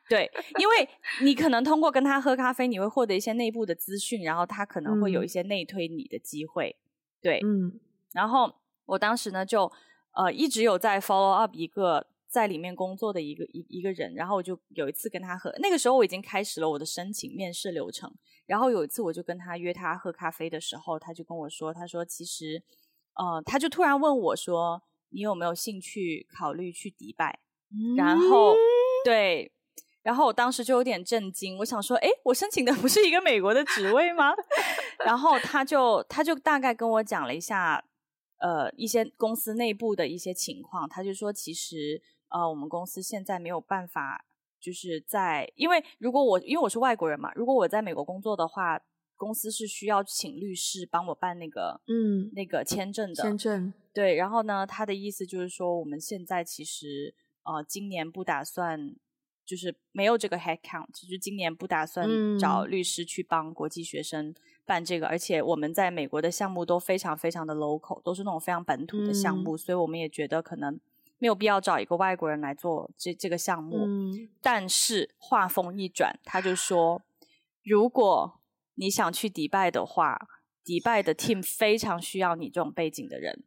[0.09, 0.89] 对，因为
[1.21, 6.83] 你可能通过跟他喝咖啡，你会获得一些内部的资讯，然后他可能会有一些内推你的机会，嗯、
[7.21, 7.79] 对，嗯，
[8.11, 8.53] 然后
[8.87, 9.71] 我当时呢就。
[10.13, 18.11] 呃，一直有在 follow up 一个在里面工作的一个一一个人，然后我就有一次跟他喝，那个时候我已经开始了我的申请面试流程，
[18.45, 22.61] 然后有一次我就跟他约他喝咖啡的时候，他就跟我说，他说其实，
[23.15, 27.39] 呃，他就突然问我说，你有没有兴趣考虑去迪拜？
[27.97, 28.55] 然后
[29.03, 29.51] 对，
[30.03, 34.31] 然后我当时就有点震惊，我想说，诶，我申请的不是一个美国的职位吗？
[35.03, 37.83] 然后他就他就大概跟我讲了一下。
[38.43, 44.25] 呃，一些公司内部的一些情况，他就说，其实呃，我们公司现在没有办法，
[44.59, 48.77] 就是在，因为如果我因为我是外国人嘛，如果我在美国工作的话，
[49.15, 53.73] 公司是需要请律师帮我办那个嗯那个签证的签证。
[53.93, 58.93] 对，然后呢，他的意思就是说，我们现在其实呃今年不打算
[59.45, 62.07] 就是没有这个 head count，就是今年不打算
[62.39, 64.33] 找律师去帮国际学生
[64.65, 70.79] 办这个，嗯、而且我们在美国的项目都非常非常的 local，都是那种非常本土的项目，嗯、所以我们也觉得可能
[71.17, 73.85] 没有必要找一个外国人来做这这个项目。
[73.85, 77.01] 嗯、但是话锋一转，他就说，
[77.63, 78.39] 如果
[78.75, 80.27] 你想去迪拜的话，
[80.63, 83.43] 迪拜的 team 非常需要你这种背景的人。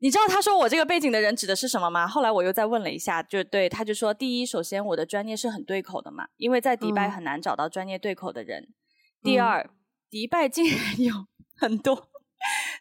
[0.00, 2.06] 你知道他说我这个背景的人指的是什么吗？
[2.06, 8.62] 后来我又再问了一下，就对，他就说，第一，首先我的专业是很对口的嘛，因为在迪拜很难找到专业对口的人。
[8.62, 8.74] 嗯、
[9.24, 9.68] 第二，
[10.08, 11.26] 迪拜竟然有
[11.56, 12.08] 很多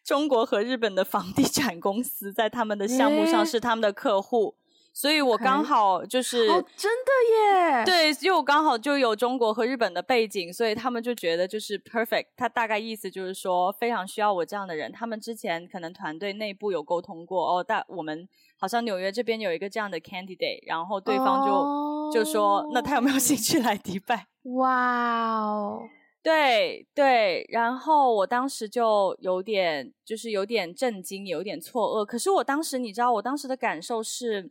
[0.03, 4.57] 中国和日本的房地产公司在他们的项目上是他们的客户。
[4.99, 7.85] 所以我刚好就是哦，真的耶！
[7.85, 12.25] 对，因为我刚好就有中国和日本的背景，所以他们就觉得就是 perfect。
[12.35, 14.91] 他大概意思就是说，非常需要我这样的人。
[14.91, 18.27] 他们之前可能团队内部有沟通过哦，但我们
[18.59, 22.11] 好像纽约这边有一个这样的 candidate，然后对方就、oh.
[22.11, 24.25] 就说，那他有没有兴趣来迪拜？
[24.57, 25.83] 哇哦！
[26.23, 32.03] 对对，然后我当时就有点就是有点震惊，有点错愕。
[32.03, 34.49] 可是我当时你知道，我当时的感受是。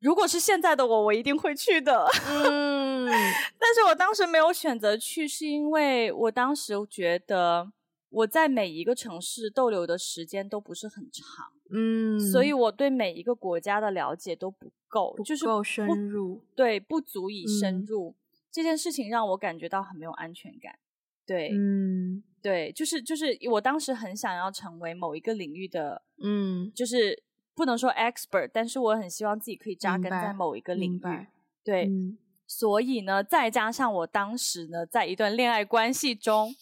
[0.00, 2.06] 如果是现在的我，我一定会去的。
[2.26, 3.06] 嗯，
[3.58, 7.70] 但是我当时没有选择去，是因为我当时觉得
[8.08, 11.52] 我在每一个城市逗留的时间都不是很长。
[11.70, 18.08] 嗯，所以我对每一个国家的了解都不够，不就是够深入，对，不足以深入。
[18.08, 18.14] 嗯，
[18.50, 20.78] 这件事情让我感觉到很没有安全感。
[21.26, 27.22] 对，嗯，对，就是就是我当时很想要成为某一个领域的，嗯，就是。
[27.54, 31.26] 不能说 expert，但是我很希望自己可以扎根在某一个领域。
[31.62, 36.54] 对，嗯、所以呢，再加上我当时呢，在一段恋爱关系中，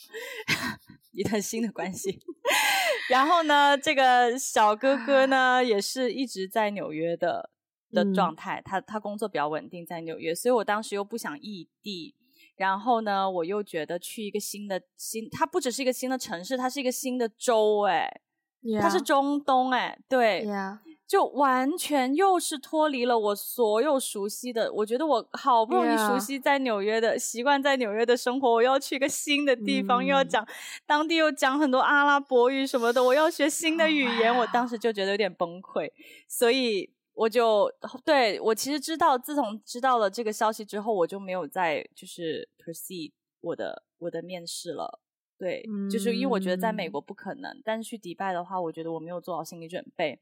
[1.13, 2.19] 一段新的关系。
[3.09, 7.51] 然后呢，这个小哥哥呢，也是一直在纽约的
[7.93, 8.61] 的状态。
[8.65, 12.15] 他他工作比较稳定，在纽约，所以我当时又不想异地。
[12.57, 18.21] 然后呢，我又觉得去一个新的新，它不只是一个新的城市，它是一个新的州，哎。
[18.63, 18.81] Yeah.
[18.81, 20.79] 它是中东哎，对，Yeah.
[21.07, 24.71] 就完全又是脱离了我所有熟悉的。
[24.73, 30.19] 我觉得我好不容易熟悉在纽约的.习惯，在纽约的生活，我要去一个新的地方，又、mm.
[30.19, 30.47] 要讲
[30.85, 34.43] 当地又讲很多阿拉伯语什么的，我要学新的语言，oh.
[34.43, 35.91] 我当时就觉得有点崩溃，
[36.29, 37.73] 所以我就
[38.05, 45.01] 对我其实知道，自从知道了这个消息之后，我就没有再就是 proceed 我的我的面试了。
[45.39, 50.19] 对，就是因为我觉得在美国不可能，嗯、但是去迪拜的话，我觉得我没有做好心理准备。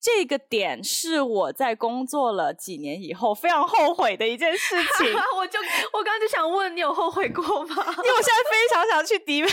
[0.00, 5.06] 这个点是我在工作了几年以后非常后悔的一件事情。
[5.38, 5.58] 我就
[5.92, 7.74] 我刚刚就想问你有后悔过吗？
[8.04, 9.48] 因为我现在非常想去迪拜。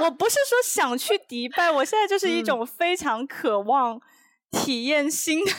[0.00, 4.00] 我，我不是说想去迪拜，我现在就是一种非常渴望
[4.50, 5.52] 体验新的，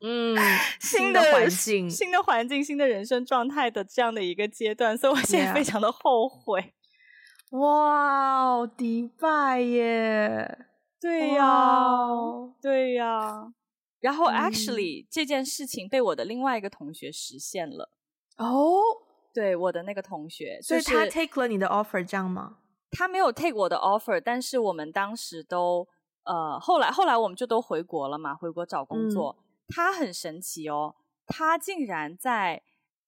[0.00, 0.36] 嗯，
[0.80, 6.72] 新的环境、新的环境、新的人生状态的这样的一个阶段，所以我现在非常的后悔。
[7.50, 10.66] 哇，迪拜耶！
[11.00, 12.08] 对呀，
[12.60, 13.52] 对呀。
[14.00, 17.90] 然后，actually，这件事情被我的另外一个同学实现了。
[18.36, 18.80] 哦，
[19.34, 22.58] 对，我的那个同学，所以他 take 了你的 offer，这样吗？
[22.92, 25.86] 他没有 take 我的 offer，但是我们当时都
[26.24, 29.36] 呃，后来后来我们就都回国了嘛，回国找工作。
[29.68, 30.94] 他很神奇哦，
[31.26, 32.62] 他竟然在，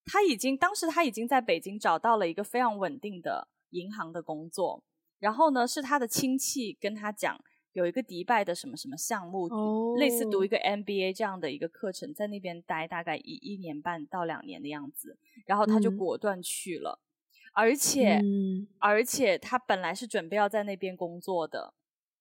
[0.05, 3.49] 他已经当时他已经在北京找到了一个非常稳定的。
[3.73, 4.83] 银行的工作，
[5.19, 7.39] 然后呢，是他的亲戚跟他讲，
[7.73, 9.99] 有一个迪拜的什么什么项目，oh.
[9.99, 21.73] 类似读一个 MBA 这样的一个课程，在那边待大概一一年半到两年的样子，然后他就果断去了，嗯、而且、嗯、而且他本来是准备要在那边工作的，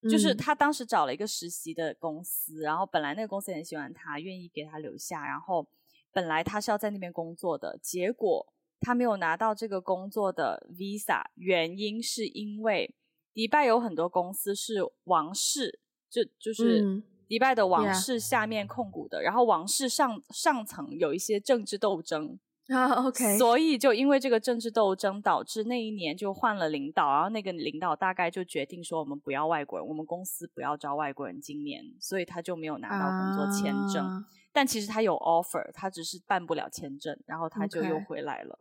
[0.02, 5.68] 嗯、就是他当时找了一个实习的公司，然后本来那个公司很喜欢他，愿意给他留下，然后
[6.12, 8.52] 本来他是要在那边工作的，结果。
[8.82, 12.94] 他没有拿到这个工作的 visa，原因是因为
[13.32, 15.78] 迪拜有很多公司是王室，
[16.10, 38.58] 就就是迪拜的王室下面控股的，嗯、然后王室上上层有一些政治斗争 啊，OK，所以就因为这个政治斗争，导致那一年就换了领导，然后那个领导大概就决定说，我们不要外国人，我们公司不要招外国人，今年，所以他就没有拿到工作签证，啊、但其实他有 offer，他只是办不了签证，然后他就又回来了。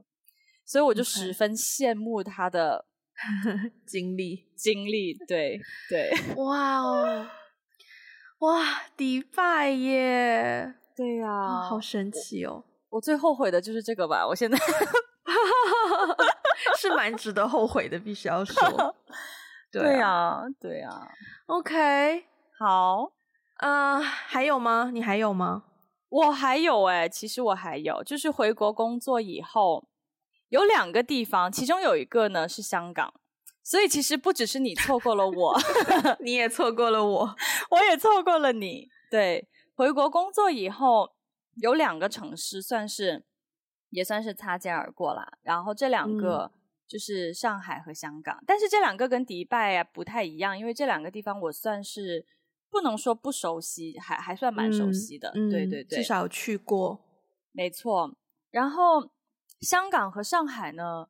[0.72, 2.86] 所以我就十分羡慕他的
[3.86, 5.59] 经历，经历，对
[5.89, 7.28] 对，哇哦，
[8.39, 8.63] 哇，
[8.95, 12.63] 迪拜耶，对呀、啊，好神奇哦！
[12.88, 14.57] 我，我最后悔的就是这个吧，我现在。
[16.78, 18.95] 是蛮值得后悔的，必须要说，
[19.74, 20.89] 对呀，对呀
[21.47, 22.24] ，OK，
[22.57, 23.11] 好，
[23.57, 24.89] 啊、uh，还有吗？
[24.93, 25.65] 你还有吗？
[26.07, 29.86] 我还有哎、欸，其实我还有，就是回国工作以后，
[30.52, 33.12] 有两个地方，其中有一个呢是香港，
[33.64, 35.58] 所以其实不只是你错过了我，
[36.22, 37.36] 你也错过了我，
[37.72, 38.88] 我也错过了你。
[39.10, 41.10] 对，回国工作以后，
[41.56, 43.26] 有两个城市算是
[43.89, 45.38] 也算是擦肩而过啦。
[45.41, 46.52] 然后这两个
[46.88, 52.26] 就是上海和香港，嗯、但是这两个跟迪拜啊不太一样，因为这两个地方我算是。
[52.74, 57.02] 不能说不熟悉，还还算蛮熟悉的，嗯、对对对，至少去过，
[57.52, 58.16] 没错。
[58.49, 59.10] 然后
[59.62, 61.07] 香港和上海呢，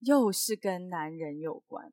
[0.00, 1.92] 又是跟男人有关。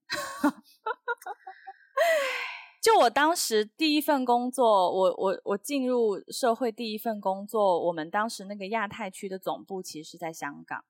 [2.82, 10.84] 就我当时第一份工作，我我我进入社会第一份工作，我们当时那个亚太区的总部其实是在香港，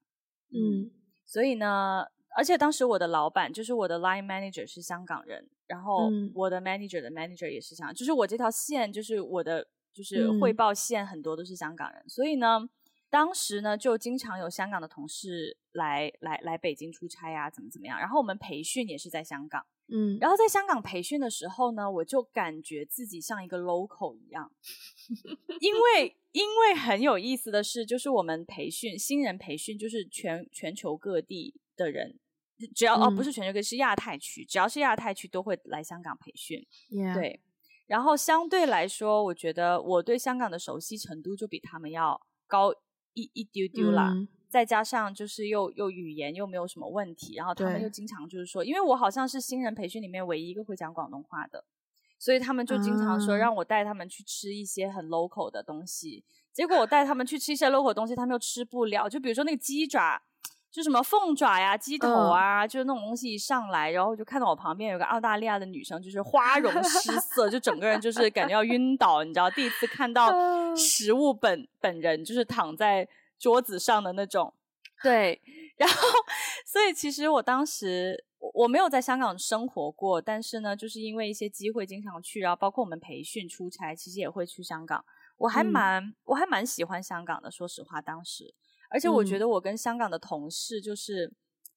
[0.52, 0.92] 嗯，
[1.26, 2.06] 所以呢。
[2.36, 12.70] 而且当时我的老板就是我的 line manager 是香港人，然后我的 manager 的 manager 也是香港，嗯、就是我这条线就是我的就是汇报线很多都是香港人，嗯、所以呢，
[13.10, 24.52] 当时呢就经常有香港的同事来来来北京出差啊，怎么怎么样，然后我们培训也是在香港，嗯，然后在香港培训的时候呢，我就感觉自己像一个 local 一样，
[25.60, 32.20] 因为因为很有意思的是，就是我们培训新人培训就是全全球各地的人。
[32.74, 36.60] 只要、嗯、哦，不是全球，可是亚太区，只要是亚太区都会来香港培训。
[37.14, 37.40] 对，
[37.86, 42.74] 然后相对来说，我觉得我对香港的熟悉程度就比他们要高
[43.22, 44.12] 一一丢丢啦。
[44.14, 51.66] 嗯、再加上就是又又语言又没有什么问题，然后他们又经常就是说，因为我好像是新人培训里面唯一一个会讲广东话的，
[52.20, 56.24] 所以他们就经常说让我带他们去吃一些很 local 的东西。
[56.54, 59.10] 结果我带他们去吃一些 local 的东西，他们又吃不了。
[59.10, 60.22] 就比如说那个鸡爪。
[60.78, 69.50] 就什么凤爪呀、鸡头啊，嗯、就是那种东西一上来，然后就看到我旁边有个澳大利亚的女生，就是花容失 色，就整个人就是感觉要晕倒，你知道？
[69.50, 70.32] 第一次看到
[70.76, 73.10] 食物本本人，就是躺在
[73.40, 74.54] 桌子上的那种。
[75.02, 75.42] 对，
[75.78, 75.96] 然后
[76.64, 78.24] 所以其实我当时
[78.54, 85.04] 我没有在香港生活过，但是呢，就是因为一些机会经常去，然后包括我们培训出差，其实也会去香港。
[85.38, 88.54] 我还蛮、嗯、我还蛮喜欢香港的，说实话，当时。
[88.90, 91.34] 而且我觉得我跟香港的同事就是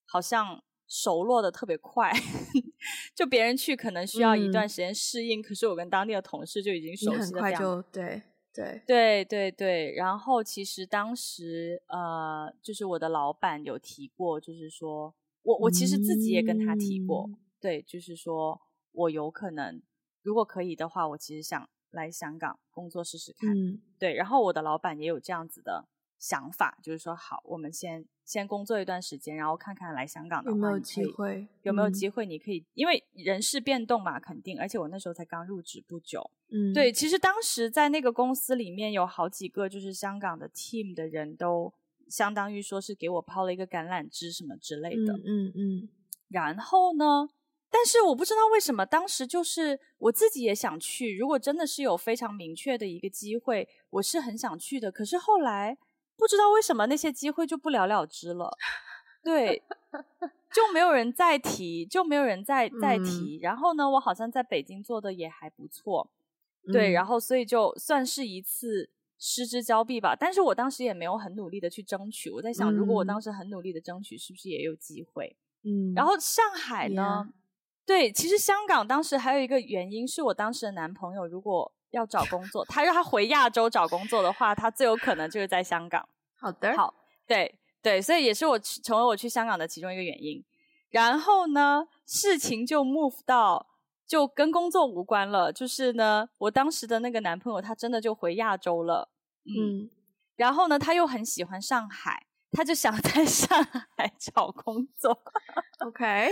[0.06, 2.12] 好像熟络的特别快，
[3.14, 7.24] 就别人去可能需要一段时间适应，嗯、可是我跟当地的同事就已经熟悉了。
[7.24, 9.94] 很快就对对对对对。
[9.94, 18.60] 然后其实当时呃，就是我的老板有提过，就是说我我其实自己也跟他提过，嗯、对，就是说
[18.92, 19.80] 我有可能
[20.22, 23.56] 如果可以的话，我其实想来香港工作试试看。
[23.56, 25.88] 嗯、对，然后我的老板也有这样子的。
[26.20, 32.26] 想法就是说，好，我们先先工作一段时间，然后看看来香港的话有没有机会，有没有机会？
[32.26, 34.60] 你可以，嗯、因为人事变动嘛，肯定。
[34.60, 36.92] 而且我那时候才刚入职不久，嗯，对。
[36.92, 41.72] 其实当时在那个公司里面有好几个就是香港的 team 的人都
[42.10, 45.52] 相当于说是给我抛了一个橄榄枝什么之类的，嗯嗯。
[45.56, 45.88] 嗯
[46.28, 47.30] 然后呢，
[47.70, 51.16] 但是我不知道为什么当时就是我自己也想去。
[51.16, 54.92] 如果真的是有非常明确的一个机会，我是很想去的。
[54.92, 55.78] 可是后来。
[56.20, 58.54] 不知道为什么那些机会就不了了之了，
[59.24, 59.62] 对，
[60.52, 63.38] 就没有人再提，就没有人再再提。
[63.38, 66.10] 嗯、然后呢，我好像在北京做的也还不错，
[66.70, 70.14] 对，嗯、然后所以就算是一次失之交臂吧。
[70.14, 72.30] 但是我当时也没有很努力的去争取。
[72.30, 75.34] 我在想，如果我当时很努力的争取，是不是也有机会？
[75.64, 75.94] 嗯。
[75.94, 77.24] 然后上海呢？
[77.26, 77.32] 嗯、
[77.86, 81.72] 对，其实香港当时还有一个原因，是我当时的男朋友如果。
[81.90, 86.08] 要找工作，他让他回亚洲找工作的话，他最有可能就是在香港。
[86.38, 86.94] 好的，好，
[87.26, 90.44] 对对，所以也是我成为我去香港的其中一个原因。
[90.90, 93.66] 然后呢，事情就 move 到
[94.06, 99.08] 就跟工作无关了，就是呢，我当时的那个男朋友他真的就回亚洲了，
[99.44, 99.90] 嗯，嗯
[100.36, 103.62] 然后呢，他又很喜欢上海，他就想 在上
[103.96, 105.16] 海找工作。
[105.80, 106.30] OK。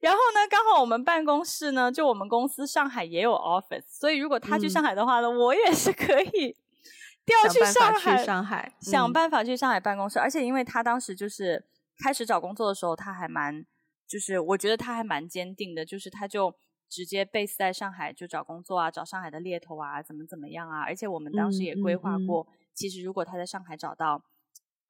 [0.00, 6.56] 然后呢，刚好我们办公室呢，就我们公司上海也有 office，所以如果他去上海的话呢，嗯、我也是可以
[7.26, 10.18] 调去上海，去上海，想办法去上海办公室。
[10.18, 11.62] 嗯、而且因为他当时就是
[12.02, 13.64] 开始找工作的时候，他还蛮，
[14.08, 16.54] 就是我觉得他还蛮坚定的，就是他就
[16.88, 20.80] 直接 base 在上海就找工作啊，找上海的猎头啊，怎么怎么样啊。
[20.80, 24.22] 而且我们当时也规划过，嗯嗯嗯、其实如果他在上海找到。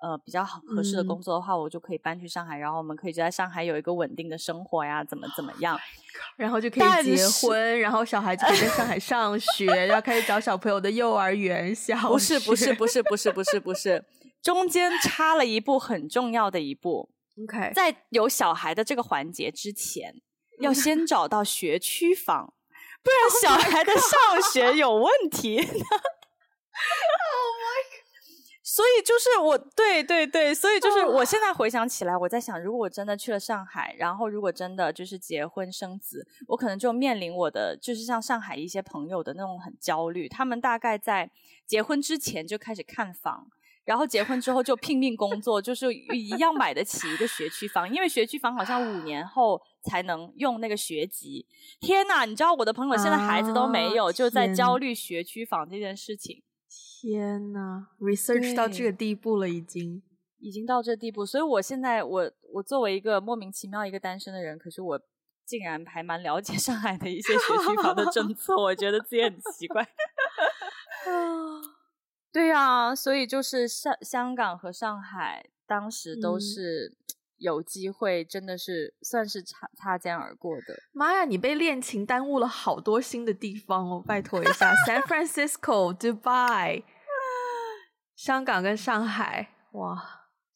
[0.02, 5.78] 呃，比较好合适的工作的话，嗯、我就可以搬去上海，然后我们可以就在上海有一个稳定的生活呀，怎么怎么样，
[6.36, 12.08] 然后就可以结婚，然后小孩就可以在上海上学，然后开始找小朋友的幼儿园、小学。
[12.08, 14.04] 不是不是不是不是不是不是，
[14.42, 17.10] 中间插了一步很重要的一步。
[17.44, 20.14] OK，在有小孩的这个环节之前，
[20.60, 22.54] 要先找到学区房，
[23.04, 25.60] 不然小孩的上学有问题。
[28.80, 28.86] Oh.
[28.86, 41.30] 所以就是我，对对对，所以就是我现在回想起来，我在想，如果我真的去了上海，然后如果真的就是结婚生子，我可能就面临我的就是像上海一些朋友的那种很焦虑，他们大概在
[41.66, 43.48] 结婚之前就开始看房，
[43.84, 51.46] 然后结婚之后就拼命工作，就是一样买得起一个学区房，因为学区房好像五年后才能用那个学籍。
[51.80, 56.42] 天呐，你知道我的朋友现在孩子都没有，就在焦虑学区房这件事情。
[57.00, 60.02] 天呐，research 到这个地步了，已经
[60.38, 65.00] 已经到这地步，所以我现在我我作为一个莫名其妙一个单身的人，可是我
[65.46, 69.88] 竟然还蛮了解上海的一些学区房的政 策，我觉得自己很奇怪。
[72.30, 76.96] 对呀、啊，所以就是上香港和上海当时都是。
[77.40, 80.76] 嗯有机会真的是算是擦擦肩而过的。
[80.92, 84.04] 妈呀，你被恋情耽误了好多新的地方哦！
[84.06, 86.82] 拜托一下， San Francisco、Dubai、
[88.14, 89.96] 香港跟上海，哇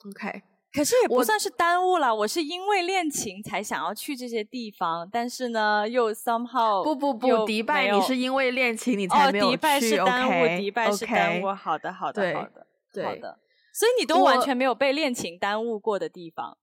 [0.06, 0.42] ，OK。
[0.74, 11.44] 可是也不算是耽误了，我，我是因为恋情才想要去这些地方，但是呢，又 somehow 不不不，迪拜你是因为恋情你才没有去，哦，迪拜是耽误，OK，迪拜是耽误。
[11.46, 13.38] Okay, 好的好的好的对好的，
[13.72, 16.58] 所以你都完全没有被恋情耽误过的地方。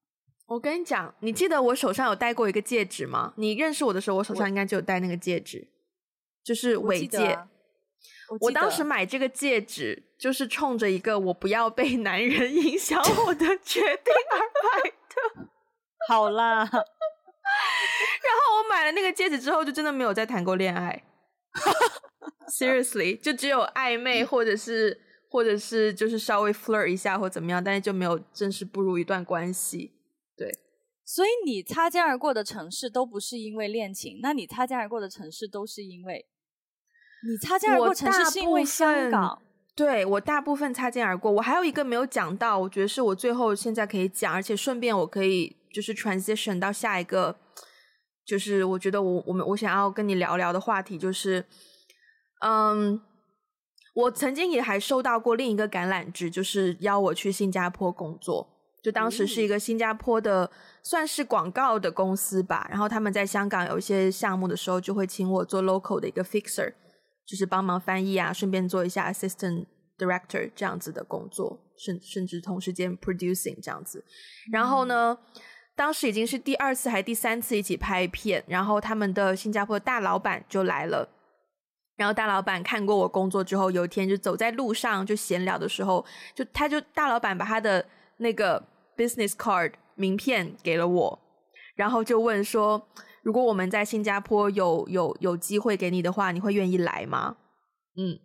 [0.52, 3.34] 我跟你讲，你记得我手上有戴过一个戒指吗？
[3.38, 5.66] 你认识我的时候，我手上应该就有戴那个戒指，
[6.44, 7.40] 就是尾戒。
[8.28, 15.48] 我，我当时买这个戒指，就是冲着一个我不要被男人影响 我的决定而买的。
[16.10, 21.02] 好啦，然后我买了那个戒指之后，就真的没有再谈过恋爱。
[22.52, 25.00] Seriously，就只有暧昧，或者是
[25.30, 29.94] 或者是就是稍微 flirt 一下或怎么样，但是就没有正式步入一段关系。
[31.12, 36.26] 对，所以你擦肩而过的城市都不是因为恋情，那你擦肩而过的城市都是因为
[37.30, 39.42] 你擦肩而过城市是因为香港。
[39.74, 47.38] 对，我大部分擦肩而过，我还有一个没有讲到，我觉得是我最后现在可以讲，而且顺便我可以就是 transition 到下一个，
[48.26, 51.46] 就是我觉得我我们我想要跟你聊聊的话题就是，
[52.42, 53.02] 嗯，
[53.94, 58.61] 我曾经也还收到过另一个橄榄枝，就是邀我去新加坡工作。
[58.82, 60.50] 就当时是一个新加坡的，
[60.82, 62.68] 算是广告的公司吧。
[62.70, 66.74] 然后他们在香港有一些项目的时候，就会请我做 local 的一个 fixer，
[67.26, 69.66] 就是帮忙翻译啊，顺便做一下 assistant
[69.98, 74.04] director 这样子的工作，甚甚至同时间 producing 这样子。
[74.52, 75.16] 然后呢，
[75.76, 81.08] 当时已经是第二次还是第三次一起拍片，然后他们的新加坡大老板就来了。
[81.98, 86.04] 然后大老板看过我工作之后，有一天就走在路上就闲聊的时候，
[86.34, 87.86] 就他就大老板把他的
[88.22, 88.64] 那个。
[88.98, 91.20] business card 名片给了我，
[91.76, 92.88] 然后就问说
[93.24, 97.38] ：“如果我们在新加坡有有有机会给你的话，你会愿意来吗？”
[97.98, 98.20] 嗯，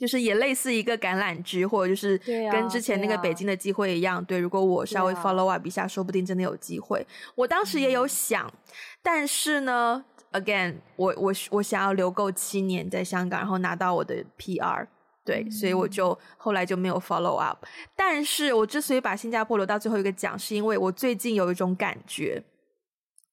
[0.00, 2.18] 就是也类似一个橄榄枝，或者就是
[2.50, 4.24] 跟之前那个北京的机会一样。
[4.24, 7.06] 对，啊对，啊、对，如果我稍微 follow up 一下，说不定真的有机会。
[7.36, 8.52] 我当时也有想，嗯、
[9.00, 14.88] 但是呢，again，我我我想要留够七年在香港，然后拿到我的 PR。
[15.24, 17.64] 对，所以我就后来就没有 follow up。
[17.94, 22.42] 但是我之所以把新加坡留到最后一个讲，是因为我最近有一种感觉，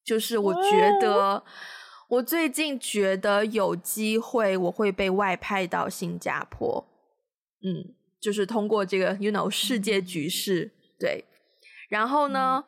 [0.04, 1.42] 就是我觉得
[2.08, 6.86] 我最近觉得有机会我会被外派到新加坡。
[7.62, 10.70] 嗯，就是通过这个，you know，世界局势。
[10.98, 11.24] 对，
[11.88, 12.62] 然后呢，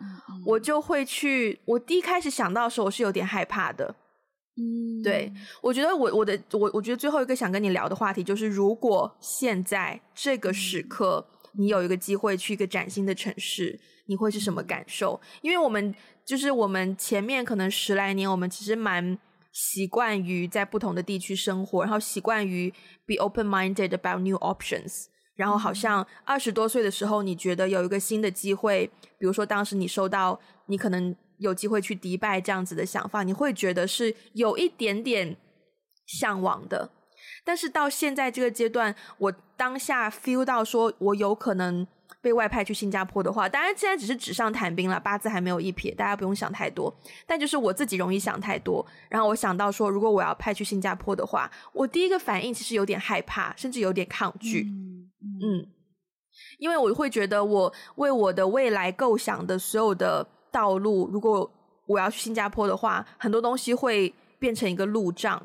[0.47, 1.61] 我就会去。
[1.67, 3.95] 我第一开始想到的时候，我是有点害怕的。
[4.61, 5.33] 嗯，对，
[5.63, 15.19] 我觉得我我的我我觉得最后一个想跟你聊的话题就是，如果现在这个时刻你有一个机会去一个崭新的城市，你会是什么感受？
[15.41, 15.95] 因为我们
[16.27, 19.19] 就是我们前面可能十来年，我们其实蛮
[19.51, 22.71] 习惯于在不同的地区生活，然后习惯于
[23.07, 25.07] be open-minded about new options，
[25.37, 31.17] 然后好像二十多岁的时候，你觉得有一个新的机会，比如说当时你收到，你可能。
[31.41, 35.37] 有机会去迪拜这样子的想法，你会觉得是有一点点
[36.07, 36.91] 向往的。
[37.43, 41.87] 但是到现在这个阶段，我当下 feel 到说，我有可能
[42.21, 46.95] 被外派去新加坡的话，当然现在只是纸上谈兵了，八字还没有一撇，大家不用想太多。
[47.27, 54.69] 但就是我自己容易想太多，然后我想到说，如果我要派去新加坡的话，我第一个反应其实有点害怕，甚至有点抗拒。
[54.69, 55.09] 嗯，
[55.43, 55.67] 嗯，
[56.59, 60.27] 因为我会觉得我为我的未来构想的所有的。
[60.51, 61.51] 道路，如果
[61.87, 65.43] 我要去新加坡的话，很多东西会变成一个路障，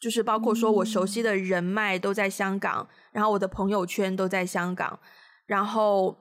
[0.00, 4.98] 就是包括说我熟悉的人脉都在香港，然后我的朋友圈都在香港，
[5.46, 6.16] 然后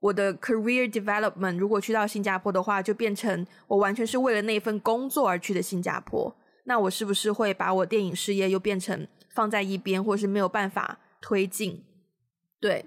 [0.00, 6.34] 我的 career development 如果去到新加坡的话，就变成我完全是为了那份工作而去的新加坡，
[6.64, 11.84] 那我是不是会把我电影事业又变成放在一边，或是没有办法推进？
[12.60, 12.84] 对，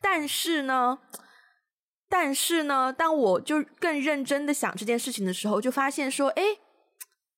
[0.00, 0.98] 但是呢，
[2.12, 6.42] 但是呢，当我就更认真的想这件事情的时候，就发现说，哎，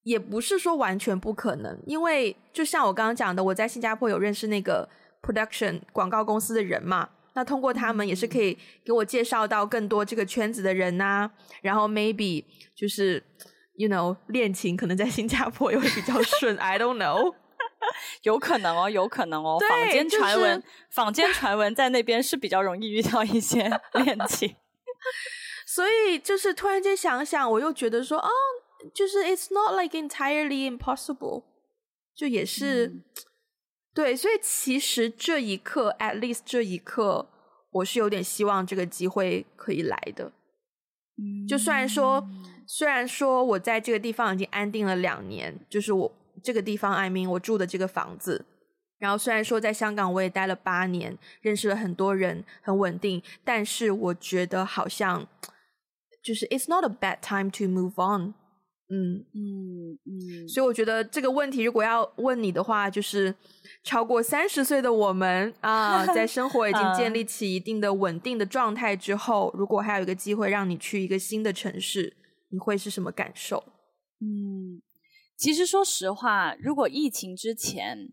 [0.03, 4.89] 也不是说完全不可能，因为就像我刚刚讲的，我在新加坡有认识那个
[5.21, 12.43] production 广告公司的人嘛，那通过他们也是可以给我介绍到更多这个圈子的人呐、啊，然后 maybe
[12.75, 13.23] 就是
[13.77, 17.35] ，you know，恋情可能在新加坡也会比较顺，I don't know。
[18.23, 19.59] 有可能哦，有可能哦。
[19.69, 23.63] 坊间传闻，就是、坊间传闻在那边是比较容易遇到一些
[24.05, 24.57] 恋情，
[25.67, 28.29] 所以就是突然间想想，我又觉得说，哦，
[28.95, 31.45] 就是 it's not like entirely impossible，
[32.15, 33.05] 就也是、嗯、
[33.95, 34.17] 对。
[34.17, 37.29] 所以其实这一刻，at least 这一刻，
[37.71, 40.33] 我是有点希望这个机会可以来的。
[41.17, 42.27] 嗯，就虽然说，
[42.67, 46.13] 虽然说我在这个地方已经安定了两年，就是我。
[46.43, 48.45] 这个地方，I mean，我住的这个房子，
[48.99, 55.27] 然后虽然说在香港我也待了八年，认识了很多人，很稳定，但是我觉得好像
[56.23, 58.35] 就是 It's not a bad time to move on。
[58.95, 63.35] 嗯嗯嗯，所以我觉得这个问题如果要问你的话，就是
[63.83, 72.15] 超过三十岁的我们啊，在生活已经建 立起一定的稳定的状态之后，如果还有一个机会让你去一个新的城市，
[72.51, 73.65] 你会是什么感受？
[74.21, 74.83] 嗯。
[75.37, 78.13] 其实说实话，如果疫情之前，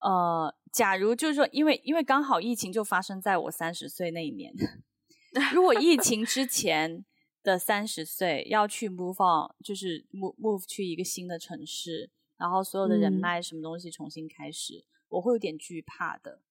[0.00, 4.52] 呃，假如就是说，因为因为刚好疫情就发生在我三十岁那一年，
[5.54, 7.04] 如果疫情之前
[7.42, 16.42] 的三十岁要去 move on，就是 move move 去一个新的城市，然后所有的人脉什么东西重新开始，嗯、我会有点惧怕的。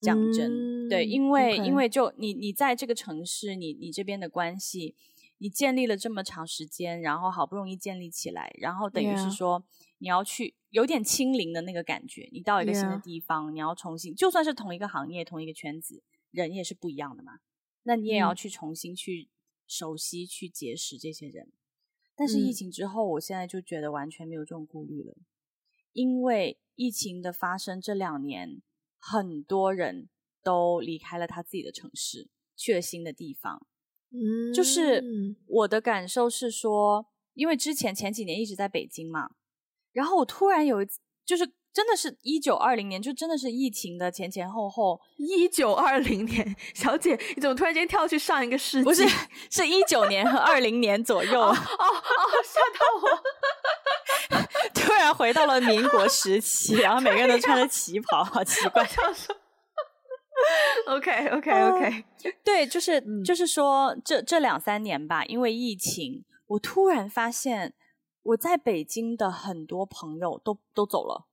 [0.00, 4.94] 讲真，嗯、对，因为.因为就你你在这个城市，你你这边的关系。
[5.38, 9.64] 你建立了这么长时间，然后好不容易建立起来，然后等于是说.
[10.00, 12.28] 你要去有点清零的那个感觉。
[12.30, 17.40] 你到一个新的地方.你要重新，就算是同一个行业、同一个圈子，人也是不一样的嘛。
[17.82, 19.28] 那你也要去重新去
[19.66, 21.50] 熟悉、嗯、去结识这些人。
[22.14, 25.16] 但是疫情之后，我现在就觉得完全没有这种顾虑了，
[25.92, 28.62] 因为疫情的发生这两年，
[29.00, 30.08] 很多人
[30.44, 33.66] 都离开了他自己的城市，去了新的地方。
[34.10, 35.02] 嗯，就是
[35.46, 39.30] 我的感受是说，因为之前前几年一直在北京嘛，
[39.92, 45.00] 然后我突然有一次，就是真的是一九二零年，就真的是疫情的前前后后。
[45.16, 48.84] 一九二零年， 小姐，你怎么突然间跳去上一个世纪？
[48.84, 49.06] 不是，
[49.50, 51.40] 是一九年和二零年左右。
[51.40, 53.22] 哦哦，哦，吓到我！
[54.74, 58.88] 突然回到了民国时期，然后每个人都穿着旗袍，好奇怪。
[60.86, 62.04] OK OK OK，、uh,
[62.44, 67.74] 对，就是、嗯、就是说，这这两三年吧，因为疫情，我突然发现
[68.22, 71.26] 我在北京的很多朋友都都走了，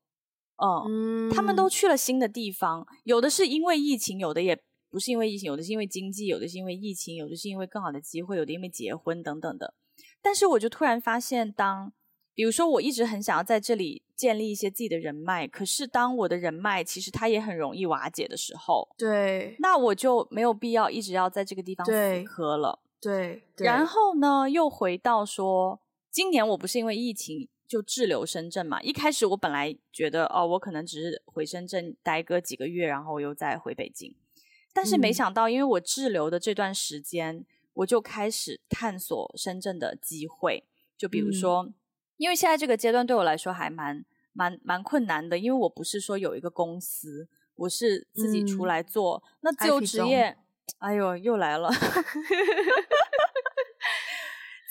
[0.57, 1.29] 嗯，嗯。
[1.29, 9.73] 他们都去了新的地方，有的是因为疫情，有的也不是因为疫情，有的是因为经济，有的是因为疫情，有的是因为更好的机会，有的因为结婚等等的。
[10.21, 11.93] 但是我就突然发现，当
[12.33, 22.79] 比如说，我一直很想要在这里建立一些自己的人脉，可是当我的人脉其实它也很容易瓦解的时候，对，那我就没有必要一直要在这个地方死磕了。
[23.01, 23.67] 对，对。
[23.67, 28.81] 然后呢，又回到说，今年我不是因为疫情就滞留深圳嘛？
[28.81, 34.15] 一开始我本来觉得，哦，我可能只是回深圳待个几个月，然后又再回北京。
[34.73, 40.63] 但是没想到，因为我滞留的这段时间，嗯、我就开始探索深圳的机会，
[40.97, 41.63] 就比如说。
[41.63, 41.73] 嗯
[42.17, 49.21] 因为现在这个阶段对我来说还蛮蛮蛮困难的，因为我不是说有一个公司，我是自己出来做。
[49.25, 50.37] 嗯、那自由职业，
[50.79, 51.69] 哎呦，又来了。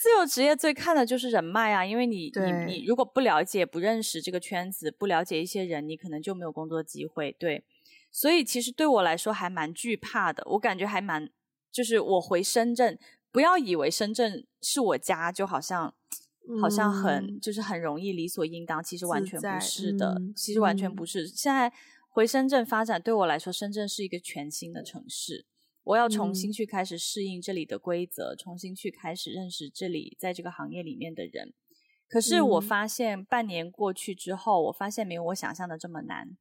[0.00, 7.32] 自由职业最看的就是人脉啊，因为你你你如果不了解、不认识这个圈子，不了解一些人，你可能就没有工作机会。
[7.38, 7.64] 对，
[8.10, 10.42] 所以其实对我来说还蛮惧怕的。
[10.50, 11.30] 我感觉还蛮，
[11.72, 12.98] 就是我回深圳，
[13.32, 15.94] 不要以为深圳是我家，就好像。
[16.60, 21.24] 好像很、嗯、就是很容易理所应当，其实完全不是的，嗯、其实完全不是。
[21.24, 21.72] 嗯、现在
[22.08, 25.46] 回深圳发展，对我来说，深圳是一个全新的城市，
[25.82, 31.54] 我要重新去开始适应这里的规则，嗯、重新去开始认识这里在这个行业里面的人。
[32.06, 36.36] 可是我发现半年过去之后，我发现没有我想象的这么难。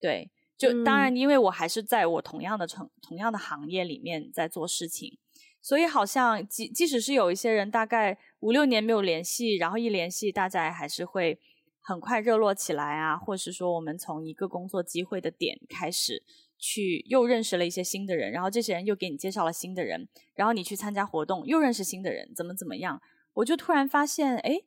[0.00, 5.18] 对，就当然，因为我还是在我同样的城、同样的行业里面在做事情。
[5.64, 11.40] 所以好像即即使是有一些人大概五六年没有联系，然后一联系，大家还是会
[11.80, 16.22] 很快热络起来啊，或是说我们从一个工作机会的点开始
[16.58, 23.00] 去又认识了一些新的人，然后这些人又给你介绍了新的人，然后你去参加活动又认识新的人，怎么怎么样，
[23.32, 24.60] 我就突然发现，哎，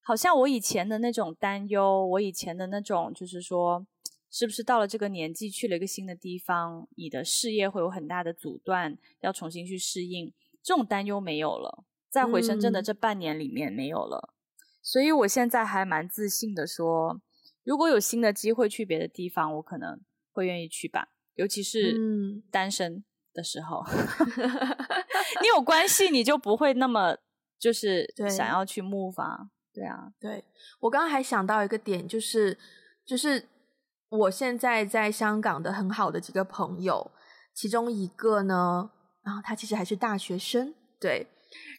[0.00, 3.86] 好像我以前的那种担忧，我以前的那种就是说
[4.30, 14.34] 是不是到了这个年纪去了一个新的地方，你的事业会有很大的阻断，要重新去适应，这种担忧没有了，在回深圳的这半年里面没有了，嗯、
[14.82, 17.20] 所以我现在还蛮自信的说，
[17.64, 20.00] 如果有新的机会去别的地方，我可能
[20.32, 21.98] 会愿意去吧，尤其是
[22.50, 23.04] 单身
[23.34, 24.06] 的时候，嗯、
[25.42, 27.16] 你有关系你就不会那么
[27.58, 29.50] 就是想要去 move 啊。
[29.72, 30.42] 对啊，对，
[30.80, 32.58] 我刚刚还想到一个点，就是
[33.04, 33.48] 就是
[34.10, 37.10] 我现在在香港的很好的几个朋友，
[37.54, 38.90] 其中一个呢，
[39.22, 41.26] 然后他其实还是大学生，对，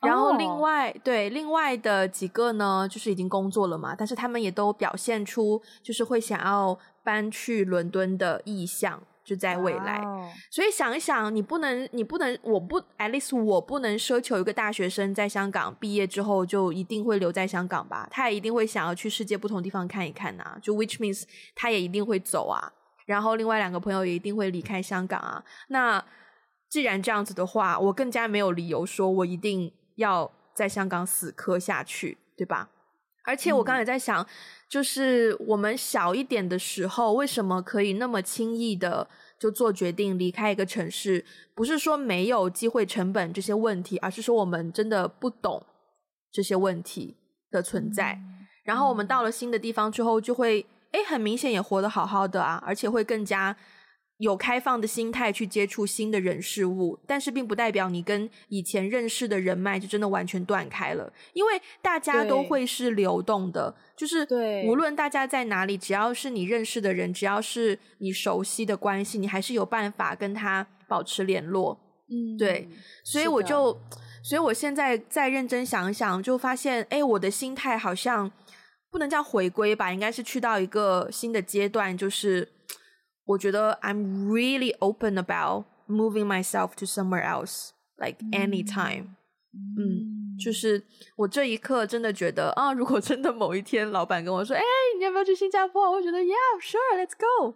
[0.02, 1.04] 然后另外、oh.
[1.04, 9.02] 对另外的几个呢，就是已经工作了嘛，但是他们也都表现出就是会想要搬去伦敦的意向。
[9.32, 10.28] 就在未来，Wow.
[10.50, 18.06] 所以想一想，你不能，你不能，我不，at least 我不能奢求一个大学生在香港毕业之后就一定会留在香港吧？
[18.12, 20.60] 他也一定会想要去世界不同地方看一看呐、啊。
[20.62, 21.24] 就 which means
[21.56, 22.60] 他也一定会走啊。
[23.06, 25.42] 然后另外两个朋友也一定会离开香港啊。
[25.70, 26.04] 那
[26.70, 32.68] 既然这样子的话，我更加没有理由说我一定要在香港死磕下去，对吧？
[33.24, 34.24] 而且我刚才在想。
[34.24, 34.28] 嗯
[34.72, 39.06] 就是我们小一点的时候，为什么可以那么轻易的
[39.38, 41.26] 就做决定离开一个城市？
[41.54, 45.62] 不是说没有机会成本这些问题，而是说我们真的不懂
[46.32, 47.18] 这些问题
[47.52, 48.14] 的存在。
[48.14, 53.54] 嗯、然后我们到了新的地方之后，就会诶，很明显也活得好好的啊，而且会更加。
[54.22, 64.24] 有开放的心态去接触新的人事物，但是并不代表你跟以前认识的人脉就真的完全断开了，因为大家都会是流动的，就是
[64.68, 71.80] 无论大家在哪里，只要是你认识的人，只要是你熟悉的关系，你还是有办法跟他保持联络。
[72.08, 72.70] 嗯，对，
[73.04, 73.76] 所以我就，
[74.22, 78.32] 所以我现在再认真想一想，就发现，哎，我的心态好像
[78.92, 82.48] 不能叫回归吧，应该是去到一个新的阶段，就是。
[83.32, 89.16] 我觉得 I'm really open about moving myself to somewhere else, like anytime。
[89.54, 90.86] 嗯，嗯，就是
[91.18, 94.62] 我这一刻真的觉得啊，如果真的某一天老板跟我说，哎，
[94.98, 95.90] 你要不要去新加坡？
[95.90, 97.56] 我会觉得 Yeah, sure, let's go。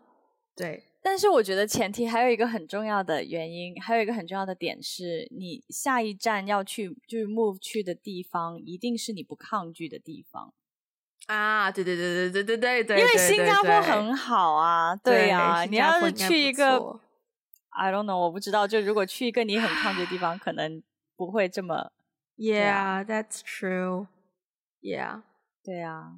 [0.55, 10.53] 对，但是我觉得前提还有一个很重要的原因，还有一个很重要的点是，你下一站要去就是 move 去的地方，一定是你不抗拒的地方。
[11.27, 16.99] 啊，对对对对对对对对，因为新加坡很好啊，对呀，你要是去一个
[17.69, 20.83] ，I don't know，我不知道，就如果去一个你很抗拒的地方，可能
[21.15, 21.91] 不会这么
[22.37, 24.07] ，Yeah, that's true.
[24.81, 25.23] Yeah，
[25.63, 26.17] 对啊，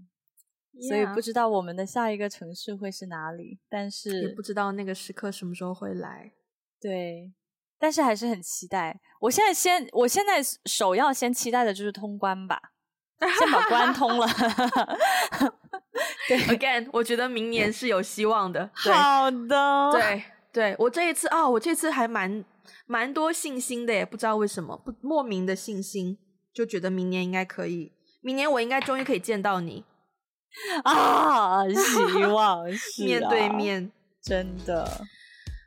[0.89, 6.33] 所以不知道我们的下一个城市会是哪里，但是也不知道那个时刻什么时候会来，
[6.81, 7.31] 对，
[7.79, 8.99] 但是还是很期待。
[9.21, 12.73] 我现在先，我现在首要先期待的就是通关吧。
[13.19, 14.27] 先把关通了，
[16.27, 18.69] 对，Again，我觉得明年是有希望的。
[18.73, 22.43] 好的，对对，我这一次啊、哦，我这次还蛮
[22.85, 26.17] 蛮多信心的耶，不知道为什么，不莫名的信心，
[26.53, 27.91] 就觉得明年应该可以，
[28.21, 29.83] 明年我应该终于可以见到你
[30.83, 33.91] 啊， 希望是、啊、面对面，
[34.21, 35.01] 真的。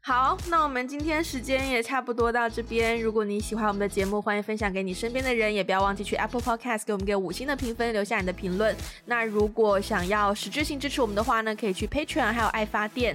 [0.02, 3.00] 好，那我们今天时间也差不多到这边。
[3.00, 8.74] 如果你喜欢我们的节目，欢迎分享给你身边的人，也不要忘记去 Apple Podcast 给我们个五星的评分，留下你的评论。
[9.04, 13.14] 那如果想要实质性支持我们的话呢，可以去 Patreon 还有爱发电。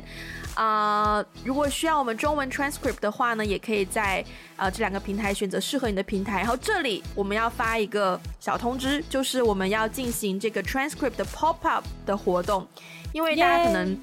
[0.54, 4.24] 啊、呃，如果需要我们中文 transcript 的话呢，也可以在
[4.56, 6.38] 呃这两个平台选择适合你的平台。
[6.38, 12.66] 然后这里我们要发一个小通知，就是我们要进行这个 transcript 的 pop up 的活动，
[13.12, 14.00] 因为大家可能。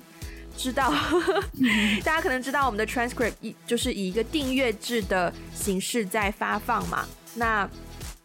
[0.57, 0.93] 知道，
[2.05, 7.05] 大家可能知道我们的 transcript 一就是以一个订阅制的形式在发放嘛。
[7.35, 7.69] 那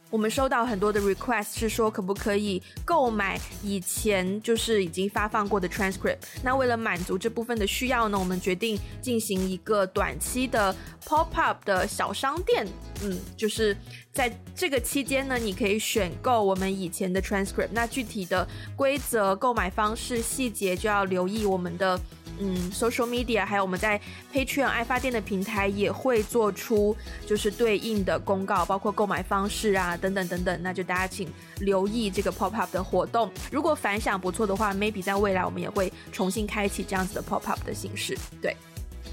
[0.09, 6.17] 我们收到很多的 request 是说可不可以购买以前就是已经发放过的 transcript。
[6.43, 10.73] 那为了满足这部分的需要呢，我们决定进行一个短期的
[11.05, 12.65] pop up 的小商店。
[13.03, 13.75] 嗯，就是
[14.13, 17.69] 在这个期间呢，你可以选购我们以前的 transcript。
[17.71, 21.99] 那具体的规则、购买方式、细节就要留意我们的。
[22.39, 23.99] 嗯，social media 还有我们在
[24.33, 31.27] Patreon 爱发电的平台也会做出就是对应的公告，包括购买方式啊等等等等，那就大家请
[31.59, 33.31] 留意这个 pop up 的活动。
[33.51, 38.17] 如果反响不错的话，maybe 在未来我们也会重新开启这样子的 pop up 的形式。
[38.41, 38.55] 对，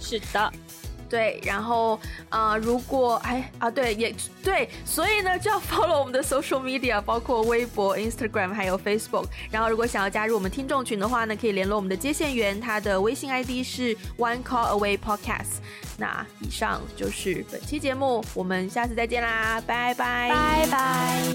[0.01, 0.53] 是的。
[1.09, 1.99] 对然后
[2.29, 15.59] 啊如果哎啊对也对所以呢就要 follow 我们的 social media 包括微博 instagram 还有 facebook 然后如果想要加入我们听众群的话呢可以联络我们的接线员他的微信 id 是 one call away podcast
[15.97, 20.29] 那以上就是本期节目我们下次再见啦拜拜。
[20.29, 21.35] 拜拜。